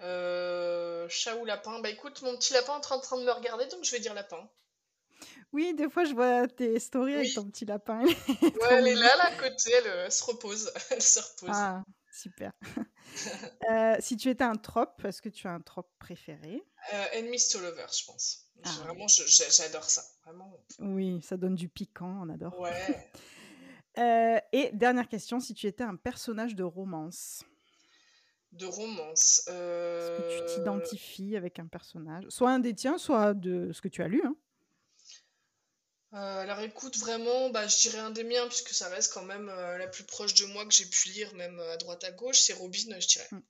[0.01, 3.67] Euh, Chat ou lapin Bah écoute, mon petit lapin est en train de me regarder,
[3.67, 4.49] donc je vais dire lapin.
[5.53, 8.03] Oui, des fois je vois tes stories avec ton petit lapin.
[8.05, 10.73] ouais, elle est là, là, à côté, elle, se repose.
[10.91, 11.51] elle se repose.
[11.53, 12.53] Ah, super.
[13.71, 16.65] Euh, si tu étais un trope, est-ce que tu as un trope préféré?
[16.95, 18.42] Euh, Enemies to Lovers, je pense.
[18.65, 18.71] Ah.
[18.85, 20.03] Vraiment, j'adore ça.
[20.25, 20.57] Vraiment.
[20.79, 22.59] Oui, ça donne du piquant, on adore.
[22.59, 23.11] Ouais.
[23.99, 27.45] Euh, et dernière question, si tu étais un personnage de romance
[28.53, 29.47] De romance.
[29.49, 32.25] Est-ce que tu t'identifies avec un personnage?
[32.31, 34.23] Soit un des tiens, soit de ce que tu as lu.
[34.25, 34.35] Hein
[36.13, 39.87] alors écoute, vraiment, bah, je dirais un des miens, puisque ça reste quand même la
[39.89, 42.99] plus proche de moi que j'ai pu lire, même à droite à gauche, c'est Robin,
[42.99, 43.29] je dirais.
[43.31, 43.41] Mmh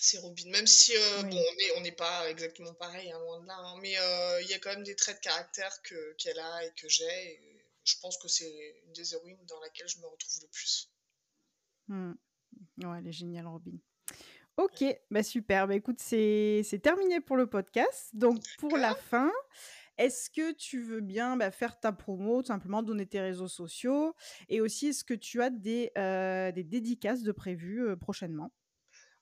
[0.00, 0.50] c'est Robin.
[0.50, 1.42] Même si, euh, bon,
[1.76, 4.58] on n'est pas exactement pareil, hein, loin de là, hein, mais euh, il y a
[4.58, 7.40] quand même des traits de caractère que, qu'elle a et que j'ai.
[7.84, 10.90] je pense que c'est une des héroïnes dans laquelle je me retrouve le plus.
[11.88, 12.12] Mmh.
[12.84, 13.78] Ouais, elle est géniale, Robin.
[14.56, 15.68] Ok, bah super.
[15.68, 18.10] Bah écoute, c'est, c'est terminé pour le podcast.
[18.14, 19.30] Donc, pour la fin,
[19.98, 24.14] est-ce que tu veux bien bah, faire ta promo, tout simplement donner tes réseaux sociaux?
[24.48, 28.50] Et aussi, est-ce que tu as des, euh, des dédicaces de prévues prochainement?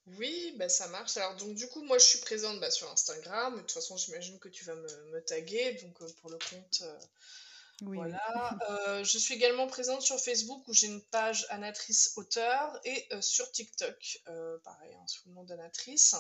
[0.06, 1.16] Oui, bah ça marche.
[1.16, 3.54] Alors donc du coup, moi je suis présente bah, sur Instagram.
[3.54, 6.82] De toute façon, j'imagine que tu vas me, me taguer donc euh, pour le compte.
[6.82, 6.98] Euh,
[7.82, 8.58] oui, voilà.
[8.70, 13.50] Euh, je suis également présente sur Facebook où j'ai une page Anatrice Auteur et sur
[13.50, 14.22] TikTok,
[14.62, 16.14] pareil, hein, sous le nom d'Anatrice.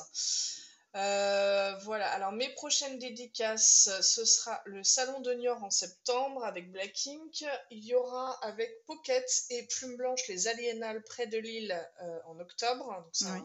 [0.92, 7.06] voilà, alors mes prochaines dédicaces, ce sera le Salon de Niort en septembre avec Black
[7.06, 7.44] Ink.
[7.70, 11.88] Il y aura avec Pocket et Plume Blanche les Aliénales près de Lille
[12.26, 13.00] en octobre.
[13.04, 13.38] Donc ça,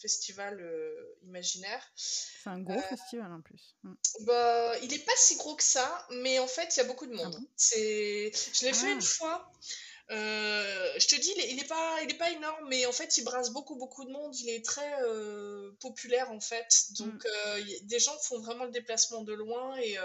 [0.00, 1.82] festival euh, imaginaire.
[1.96, 3.76] C'est un gros euh, festival en plus.
[3.82, 3.94] Mm.
[4.20, 7.06] Bah, il n'est pas si gros que ça, mais en fait, il y a beaucoup
[7.06, 7.36] de monde.
[7.38, 8.32] Ah c'est...
[8.54, 9.04] Je l'ai fait une ah.
[9.04, 9.52] fois.
[10.10, 13.22] Euh, je te dis, il n'est pas, il est pas énorme, mais en fait, il
[13.22, 14.34] brasse beaucoup, beaucoup de monde.
[14.40, 14.90] Il est très
[15.78, 16.86] populaire, en fait.
[16.98, 17.86] Donc, mm.
[17.86, 19.96] des gens font vraiment le déplacement de loin et,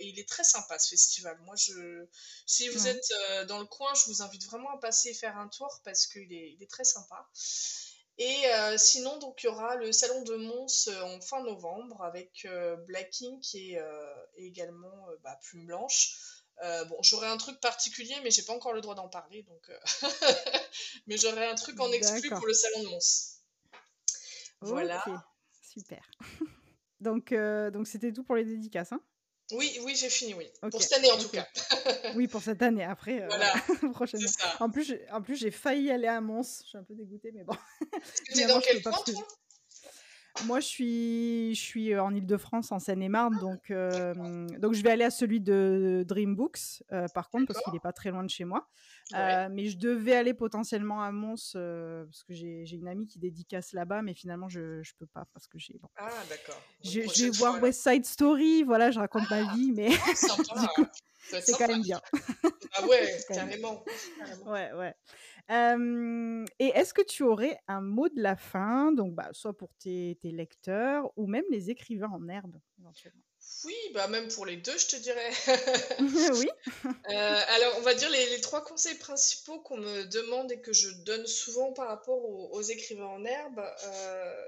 [0.00, 1.38] il est très sympa, ce festival.
[1.44, 2.06] Moi, je,
[2.44, 3.12] si vous êtes
[3.46, 6.32] dans le coin, je vous invite vraiment à passer et faire un tour parce qu'il
[6.32, 7.28] est, il est très sympa.
[8.18, 8.44] Et
[8.76, 12.46] sinon, donc il y aura le salon de Mons en fin novembre avec
[12.86, 13.78] Black Ink et,
[14.36, 16.44] également bah, Plume Blanche.
[16.60, 19.70] bon, j'aurai un truc particulier, mais j'ai pas encore le droit d'en parler, donc.
[21.06, 23.38] mais j'aurai un truc en exclu pour le salon de Mons.
[24.60, 25.02] Voilà.
[25.62, 26.04] super.
[27.00, 29.02] donc, donc c'était tout pour les dédicaces, hein?
[29.52, 30.46] Oui, oui, j'ai fini, oui.
[30.70, 31.46] Pour cette année, en tout cas.
[32.16, 32.84] oui, pour cette année.
[32.84, 33.52] Après, euh, voilà,
[33.92, 34.30] prochainement.
[34.60, 36.62] En plus, en plus, j'ai failli aller à Mons.
[36.62, 37.56] Je suis un peu dégoûtée, mais bon.
[38.34, 38.92] Tu es dans quel coin,
[40.46, 44.14] moi, je suis, je suis euh, en Ile-de-France, en Seine-et-Marne, donc, euh,
[44.58, 47.80] donc je vais aller à celui de Dream Books, euh, par contre, parce qu'il n'est
[47.80, 48.66] pas très loin de chez moi.
[49.12, 54.02] Mais je devais aller potentiellement à Mons, parce que j'ai une amie qui dédicace là-bas,
[54.02, 55.80] mais finalement, je ne peux pas, parce que j'ai...
[55.96, 56.60] Ah, d'accord.
[56.82, 59.90] Je, vais voir West Side Story, voilà, je raconte ma ah, vie, mais
[61.40, 62.00] c'est quand même bien.
[62.74, 63.84] ah ouais, carrément.
[64.46, 64.94] Ouais, ouais.
[66.58, 70.18] Et est-ce que tu aurais un mot de la fin, donc bah, soit pour tes,
[70.24, 73.22] lecteurs ou même les écrivains en herbe, éventuellement?
[73.64, 75.30] Oui, bah même pour les deux, je te dirais.
[76.32, 76.48] oui.
[77.04, 81.26] alors, on va dire les, trois conseils principaux qu'on me demande et que je donne
[81.26, 83.62] souvent par rapport aux, écrivains en herbe,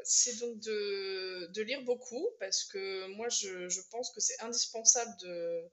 [0.05, 5.71] c'est donc de, lire beaucoup, parce que moi, je, pense que c'est indispensable de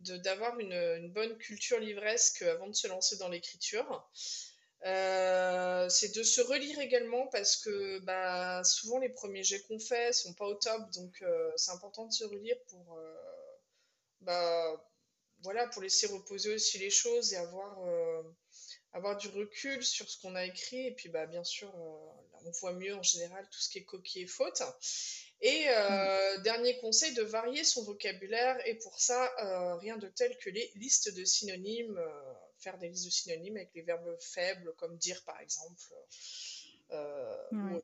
[0.00, 4.06] d'avoir une, une, bonne culture livresque avant de se lancer dans l'écriture.
[4.84, 10.12] Euh, c'est de se relire également parce que bah, souvent les premiers jets qu'on fait
[10.12, 13.14] sont pas au top, donc euh, c'est important de se relire pour, euh,
[14.20, 14.86] bah,
[15.42, 17.78] voilà, pour laisser reposer aussi les choses et avoir,
[18.92, 20.86] avoir du recul sur ce qu'on a écrit.
[20.86, 24.22] Et puis bah, bien sûr, on voit mieux en général tout ce qui est coquille
[24.22, 24.62] et faute.
[25.40, 26.42] Et mm.
[26.42, 28.56] dernier conseil, de varier son vocabulaire.
[28.66, 29.32] Et pour ça,
[29.80, 31.98] rien de tel que les listes de synonymes
[32.64, 35.84] faire des listes de synonymes avec les verbes faibles, comme dire par exemple.
[36.90, 37.80] Euh,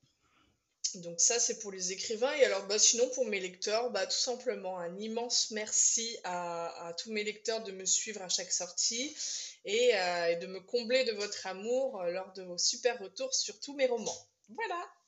[0.97, 2.33] Donc ça, c'est pour les écrivains.
[2.35, 7.12] Et alors, bah, sinon, pour mes lecteurs, bah, tout simplement, un immense merci à, tous
[7.12, 9.16] mes lecteurs de me suivre à chaque sortie
[9.64, 13.35] et, euh, et de me combler de votre amour euh, lors de vos super retours
[13.35, 14.26] sur tous mes romans.
[14.49, 15.00] Voilà.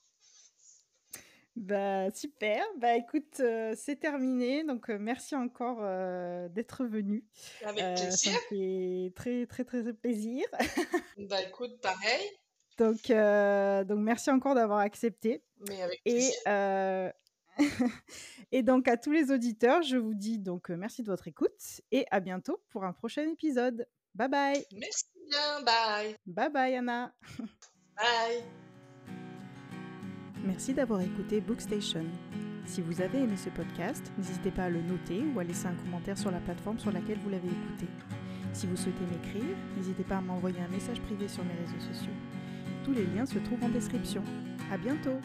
[1.55, 7.23] Bah super, bah écoute, euh, c'est terminé, donc euh, merci encore euh, d'être venu.
[7.63, 8.33] Avec plaisir.
[8.33, 10.43] ça fait très très très plaisir.
[11.19, 12.27] bah écoute, pareil.
[12.79, 13.07] Donc,
[13.87, 15.43] donc merci encore d'avoir accepté.
[15.69, 16.33] Mais avec plaisir.
[16.47, 17.11] Et,
[18.51, 22.07] et donc à tous les auditeurs, je vous dis donc merci de votre écoute et
[22.09, 23.87] à bientôt pour un prochain épisode.
[24.15, 24.65] Bye bye.
[24.71, 26.15] Merci bien, bye.
[26.25, 27.13] Bye bye Anna.
[27.95, 28.72] bye.
[30.43, 32.03] Merci d'avoir écouté Bookstation.
[32.65, 35.73] Si vous avez aimé ce podcast, n'hésitez pas à le noter ou à laisser un
[35.73, 37.87] commentaire sur la plateforme sur laquelle vous l'avez écouté.
[38.51, 42.13] Si vous souhaitez m'écrire, n'hésitez pas à m'envoyer un message privé sur mes réseaux sociaux.
[42.83, 44.23] Tous les liens se trouvent en description.
[44.71, 45.19] À bientôt!